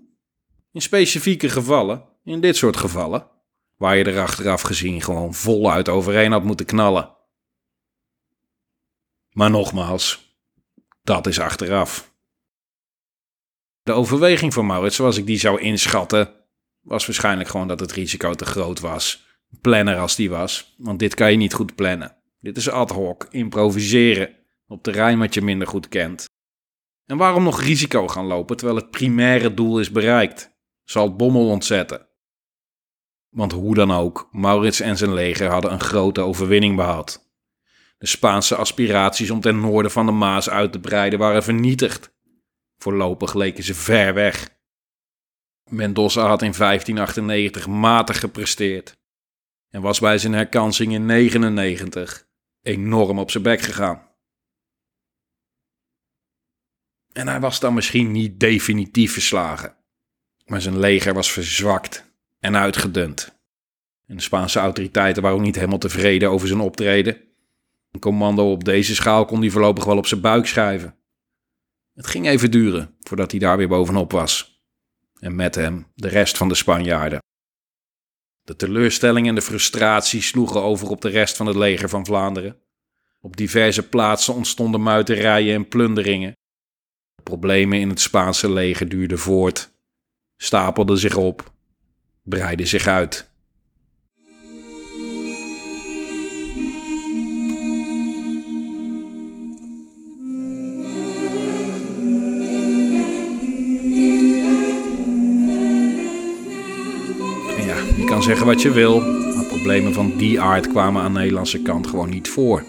In 0.73 0.83
specifieke 0.83 1.49
gevallen. 1.49 2.09
In 2.25 2.41
dit 2.41 2.57
soort 2.57 2.77
gevallen. 2.77 3.31
Waar 3.77 3.97
je 3.97 4.05
er 4.05 4.21
achteraf 4.21 4.63
gezien 4.63 5.03
gewoon 5.03 5.35
voluit 5.35 5.89
overheen 5.89 6.33
had 6.33 6.45
moeten 6.45 6.67
knallen. 6.67 7.17
Maar 9.31 9.51
nogmaals, 9.51 10.37
dat 11.03 11.27
is 11.27 11.41
achteraf. 11.41 12.15
De 13.83 13.93
overweging 13.93 14.53
van 14.53 14.67
Maurits, 14.67 14.97
zoals 14.97 15.17
ik 15.17 15.27
die 15.27 15.39
zou 15.39 15.61
inschatten, 15.61 16.44
was 16.85 17.07
waarschijnlijk 17.07 17.49
gewoon 17.49 17.69
dat 17.69 17.81
het 17.81 17.93
risico 17.93 18.35
te 18.35 18.45
groot 18.45 18.81
was. 18.81 19.27
Planner 19.61 19.99
als 19.99 20.17
die 20.17 20.31
was, 20.31 20.75
want 20.79 20.99
dit 20.99 21.15
kan 21.15 21.31
je 21.31 21.37
niet 21.37 21.55
goed 21.55 21.75
plannen. 21.75 22.17
Dit 22.41 22.57
is 22.57 22.71
ad 22.71 22.91
hoc, 22.91 23.27
improviseren, 23.31 24.37
op 24.67 24.83
terrein 24.83 25.19
wat 25.19 25.35
je 25.35 25.43
minder 25.43 25.67
goed 25.67 25.89
kent. 25.89 26.25
En 27.07 27.17
waarom 27.17 27.43
nog 27.43 27.61
risico 27.61 28.09
gaan 28.09 28.27
lopen 28.27 28.57
terwijl 28.57 28.79
het 28.79 28.91
primaire 28.91 29.55
doel 29.55 29.81
is 29.81 29.91
bereikt? 29.91 30.53
Zal 30.85 31.07
het 31.07 31.17
bommel 31.17 31.49
ontzetten. 31.49 32.07
Want 33.29 33.53
hoe 33.53 33.75
dan 33.75 33.93
ook, 33.93 34.29
Maurits 34.33 34.81
en 34.81 34.97
zijn 34.97 35.15
leger 35.15 35.51
hadden 35.51 35.73
een 35.73 35.81
grote 35.81 36.21
overwinning 36.21 36.77
behaald. 36.77 37.33
De 37.99 38.07
Spaanse 38.07 38.57
aspiraties 38.57 39.31
om 39.31 39.41
ten 39.41 39.61
noorden 39.61 39.91
van 39.91 40.07
de 40.07 40.13
Maas 40.13 40.51
uit 40.51 40.73
te 40.73 40.81
breiden 40.81 41.19
waren 41.19 41.43
vernietigd. 41.43 42.13
Voorlopig 42.77 43.35
leken 43.35 43.65
ze 43.65 43.75
ver 43.75 44.15
weg. 44.15 44.49
Mendoza 45.71 46.27
had 46.27 46.43
in 46.43 46.53
1598 46.53 47.67
matig 47.67 48.21
gepresteerd 48.21 48.97
en 49.71 49.83
was 49.83 50.01
bij 50.01 50.19
zijn 50.19 50.33
herkansing 50.33 50.93
in 50.93 51.07
99 51.07 52.27
enorm 52.63 53.19
op 53.19 53.31
zijn 53.31 53.43
bek 53.43 53.61
gegaan. 53.61 54.09
En 57.13 57.29
hij 57.29 57.41
was 57.41 57.61
dan 57.61 57.75
misschien 57.75 58.11
niet 58.11 58.41
definitief 58.41 59.13
verslagen, 59.13 59.77
maar 60.45 60.61
zijn 60.61 60.79
leger 60.79 61.15
was 61.15 61.33
verzwakt 61.33 62.05
en 62.39 62.57
uitgedund. 62.57 63.33
De 64.07 64.21
Spaanse 64.21 64.59
autoriteiten 64.59 65.23
waren 65.23 65.39
ook 65.39 65.45
niet 65.45 65.55
helemaal 65.55 65.79
tevreden 65.79 66.31
over 66.31 66.49
zijn 66.49 66.61
optreden. 66.61 67.21
Een 67.91 68.01
commando 68.01 68.53
op 68.53 68.65
deze 68.65 68.95
schaal 68.95 69.25
kon 69.25 69.41
hij 69.41 69.51
voorlopig 69.51 69.85
wel 69.85 69.97
op 69.97 70.07
zijn 70.07 70.21
buik 70.21 70.47
schrijven. 70.47 70.97
Het 71.95 72.07
ging 72.07 72.27
even 72.27 72.51
duren 72.51 72.97
voordat 73.01 73.31
hij 73.31 73.41
daar 73.41 73.57
weer 73.57 73.69
bovenop 73.69 74.13
was. 74.13 74.54
En 75.25 75.35
met 75.35 75.55
hem 75.55 75.87
de 75.95 76.09
rest 76.09 76.37
van 76.37 76.49
de 76.49 76.55
Spanjaarden. 76.55 77.19
De 78.43 78.57
teleurstelling 78.57 79.29
en 79.29 79.35
de 79.35 79.43
frustratie 79.43 80.23
sloegen 80.23 80.63
over 80.63 80.89
op 80.89 81.01
de 81.01 81.09
rest 81.09 81.37
van 81.37 81.47
het 81.47 81.57
leger 81.57 81.89
van 81.89 82.07
Vlaanderen. 82.07 82.61
Op 83.21 83.37
diverse 83.37 83.89
plaatsen 83.89 84.35
ontstonden 84.35 84.83
muiterijen 84.83 85.55
en 85.55 85.69
plunderingen. 85.69 86.33
De 87.15 87.23
problemen 87.23 87.81
in 87.81 87.89
het 87.89 88.01
Spaanse 88.01 88.51
leger 88.51 88.89
duurden 88.89 89.19
voort, 89.19 89.71
stapelden 90.37 90.99
zich 90.99 91.17
op, 91.17 91.53
breidden 92.23 92.67
zich 92.67 92.87
uit. 92.87 93.34
Je 108.05 108.11
kan 108.11 108.23
zeggen 108.23 108.47
wat 108.47 108.63
je 108.63 108.73
wil, 108.73 109.01
maar 109.35 109.45
problemen 109.45 109.93
van 109.93 110.17
die 110.17 110.41
aard 110.41 110.69
kwamen 110.69 111.03
aan 111.03 111.13
de 111.13 111.19
Nederlandse 111.19 111.63
kant 111.63 111.87
gewoon 111.87 112.11
niet 112.11 112.29
voor. 112.29 112.65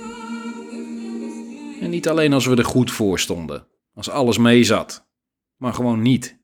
En 1.82 1.90
niet 1.90 2.10
alleen 2.10 2.34
als 2.34 2.46
we 2.46 2.56
er 2.56 2.66
goed 2.66 2.92
voor 2.92 3.20
stonden, 3.20 3.68
als 3.94 4.10
alles 4.10 4.38
meezat, 4.38 5.08
maar 5.58 5.74
gewoon 5.74 6.02
niet. 6.02 6.40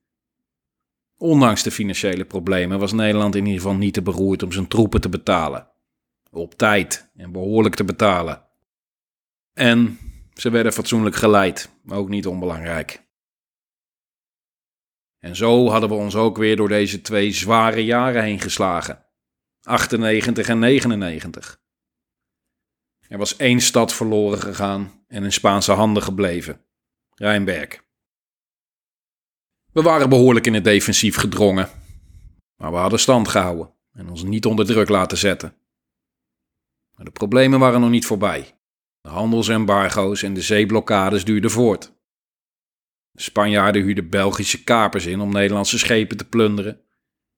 Ondanks 1.17 1.63
de 1.63 1.71
financiële 1.71 2.25
problemen 2.25 2.79
was 2.79 2.91
Nederland 2.91 3.35
in 3.35 3.45
ieder 3.45 3.61
geval 3.61 3.75
niet 3.75 3.93
te 3.93 4.01
beroerd 4.01 4.43
om 4.43 4.51
zijn 4.51 4.67
troepen 4.67 5.01
te 5.01 5.09
betalen. 5.09 5.67
Op 6.31 6.53
tijd 6.53 7.11
en 7.15 7.31
behoorlijk 7.31 7.75
te 7.75 7.83
betalen. 7.83 8.45
En 9.53 9.97
ze 10.33 10.49
werden 10.49 10.73
fatsoenlijk 10.73 11.15
geleid, 11.15 11.69
ook 11.87 12.09
niet 12.09 12.27
onbelangrijk. 12.27 13.09
En 15.21 15.35
zo 15.35 15.69
hadden 15.69 15.89
we 15.89 15.95
ons 15.95 16.15
ook 16.15 16.37
weer 16.37 16.55
door 16.55 16.67
deze 16.67 17.01
twee 17.01 17.31
zware 17.31 17.85
jaren 17.85 18.23
heen 18.23 18.39
geslagen. 18.39 19.05
98 19.61 20.47
en 20.47 20.59
99. 20.59 21.61
Er 23.07 23.17
was 23.17 23.35
één 23.35 23.59
stad 23.59 23.93
verloren 23.93 24.39
gegaan 24.39 25.03
en 25.07 25.23
in 25.23 25.33
Spaanse 25.33 25.71
handen 25.71 26.03
gebleven. 26.03 26.65
Rijnberg. 27.15 27.83
We 29.71 29.81
waren 29.81 30.09
behoorlijk 30.09 30.47
in 30.47 30.53
het 30.53 30.63
defensief 30.63 31.15
gedrongen. 31.15 31.69
Maar 32.55 32.71
we 32.71 32.77
hadden 32.77 32.99
stand 32.99 33.27
gehouden 33.27 33.73
en 33.93 34.09
ons 34.09 34.23
niet 34.23 34.45
onder 34.45 34.65
druk 34.65 34.89
laten 34.89 35.17
zetten. 35.17 35.55
Maar 36.95 37.05
de 37.05 37.11
problemen 37.11 37.59
waren 37.59 37.81
nog 37.81 37.89
niet 37.89 38.05
voorbij. 38.05 38.57
De 39.01 39.09
handelsembargo's 39.09 40.23
en 40.23 40.33
de 40.33 40.41
zeeblokkades 40.41 41.25
duurden 41.25 41.51
voort. 41.51 41.93
De 43.21 43.27
Spanjaarden 43.27 43.83
huurden 43.83 44.09
Belgische 44.09 44.63
kapers 44.63 45.05
in 45.05 45.19
om 45.19 45.31
Nederlandse 45.31 45.77
schepen 45.77 46.17
te 46.17 46.25
plunderen. 46.25 46.81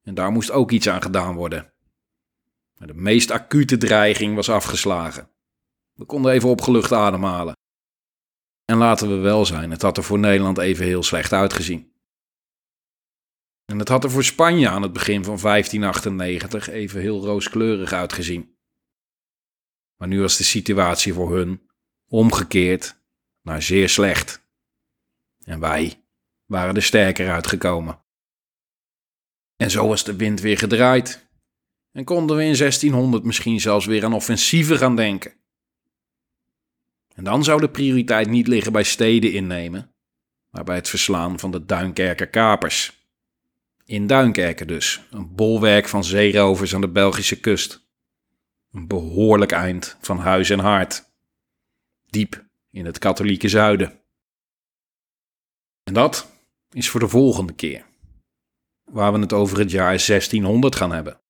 En 0.03 0.13
daar 0.13 0.31
moest 0.31 0.51
ook 0.51 0.71
iets 0.71 0.89
aan 0.89 1.01
gedaan 1.01 1.36
worden. 1.36 1.73
Maar 2.77 2.88
de 2.88 2.93
meest 2.93 3.31
acute 3.31 3.77
dreiging 3.77 4.36
was 4.36 4.49
afgeslagen. 4.49 5.29
We 5.93 6.05
konden 6.05 6.31
even 6.31 6.49
opgelucht 6.49 6.91
ademhalen. 6.91 7.57
En 8.65 8.77
laten 8.77 9.09
we 9.09 9.15
wel 9.15 9.45
zijn, 9.45 9.71
het 9.71 9.81
had 9.81 9.97
er 9.97 10.03
voor 10.03 10.19
Nederland 10.19 10.57
even 10.57 10.86
heel 10.86 11.03
slecht 11.03 11.34
uitgezien. 11.34 11.93
En 13.65 13.79
het 13.79 13.88
had 13.88 14.03
er 14.03 14.11
voor 14.11 14.23
Spanje 14.23 14.69
aan 14.69 14.81
het 14.81 14.93
begin 14.93 15.23
van 15.23 15.38
1598 15.41 16.69
even 16.69 17.01
heel 17.01 17.25
rooskleurig 17.25 17.91
uitgezien. 17.93 18.57
Maar 19.95 20.07
nu 20.07 20.21
was 20.21 20.38
de 20.38 20.43
situatie 20.43 21.13
voor 21.13 21.36
hun 21.36 21.69
omgekeerd 22.07 23.01
naar 23.41 23.61
zeer 23.61 23.89
slecht. 23.89 24.42
En 25.45 25.59
wij 25.59 26.03
waren 26.45 26.75
er 26.75 26.83
sterker 26.83 27.31
uitgekomen. 27.31 28.01
En 29.55 29.71
zo 29.71 29.87
was 29.87 30.03
de 30.03 30.15
wind 30.15 30.41
weer 30.41 30.57
gedraaid. 30.57 31.27
En 31.91 32.03
konden 32.03 32.35
we 32.35 32.43
in 32.43 32.57
1600 32.57 33.23
misschien 33.23 33.59
zelfs 33.59 33.85
weer 33.85 34.05
aan 34.05 34.13
offensieven 34.13 34.77
gaan 34.77 34.95
denken. 34.95 35.33
En 37.15 37.23
dan 37.23 37.43
zou 37.43 37.61
de 37.61 37.69
prioriteit 37.69 38.29
niet 38.29 38.47
liggen 38.47 38.71
bij 38.71 38.83
steden 38.83 39.31
innemen, 39.31 39.93
maar 40.49 40.63
bij 40.63 40.75
het 40.75 40.89
verslaan 40.89 41.39
van 41.39 41.51
de 41.51 41.65
Duinkerker 41.65 42.27
kapers. 42.27 43.07
In 43.85 44.07
Duinkerken 44.07 44.67
dus, 44.67 45.01
een 45.11 45.35
bolwerk 45.35 45.87
van 45.87 46.03
zeerovers 46.03 46.75
aan 46.75 46.81
de 46.81 46.89
Belgische 46.89 47.39
kust. 47.39 47.87
Een 48.71 48.87
behoorlijk 48.87 49.51
eind 49.51 49.97
van 50.01 50.17
huis 50.17 50.49
en 50.49 50.59
hart. 50.59 51.11
Diep 52.09 52.45
in 52.71 52.85
het 52.85 52.99
katholieke 52.99 53.47
zuiden. 53.47 54.02
En 55.93 55.99
dat 55.99 56.27
is 56.71 56.89
voor 56.89 56.99
de 56.99 57.07
volgende 57.07 57.53
keer, 57.53 57.85
waar 58.91 59.13
we 59.13 59.19
het 59.19 59.33
over 59.33 59.59
het 59.59 59.71
jaar 59.71 60.05
1600 60.05 60.75
gaan 60.75 60.91
hebben. 60.91 61.21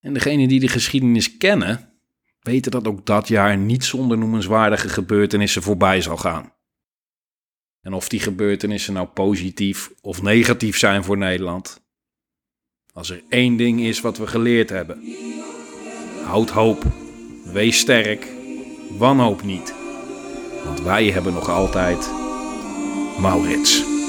En 0.00 0.12
degenen 0.12 0.48
die 0.48 0.60
de 0.60 0.68
geschiedenis 0.68 1.36
kennen, 1.36 1.92
weten 2.40 2.70
dat 2.70 2.86
ook 2.86 3.06
dat 3.06 3.28
jaar 3.28 3.56
niet 3.56 3.84
zonder 3.84 4.18
noemenswaardige 4.18 4.88
gebeurtenissen 4.88 5.62
voorbij 5.62 6.00
zal 6.00 6.16
gaan. 6.16 6.52
En 7.80 7.92
of 7.92 8.08
die 8.08 8.20
gebeurtenissen 8.20 8.92
nou 8.92 9.06
positief 9.06 9.90
of 10.00 10.22
negatief 10.22 10.78
zijn 10.78 11.04
voor 11.04 11.18
Nederland. 11.18 11.82
Als 12.92 13.10
er 13.10 13.22
één 13.28 13.56
ding 13.56 13.80
is 13.80 14.00
wat 14.00 14.18
we 14.18 14.26
geleerd 14.26 14.70
hebben. 14.70 15.02
Houd 16.24 16.50
hoop. 16.50 16.84
Wees 17.44 17.78
sterk. 17.78 18.26
Wanhoop 18.98 19.42
niet. 19.42 19.74
Want 20.64 20.80
wij 20.80 21.10
hebben 21.10 21.32
nog 21.32 21.48
altijd 21.48 22.29
Maurits. 23.20 23.99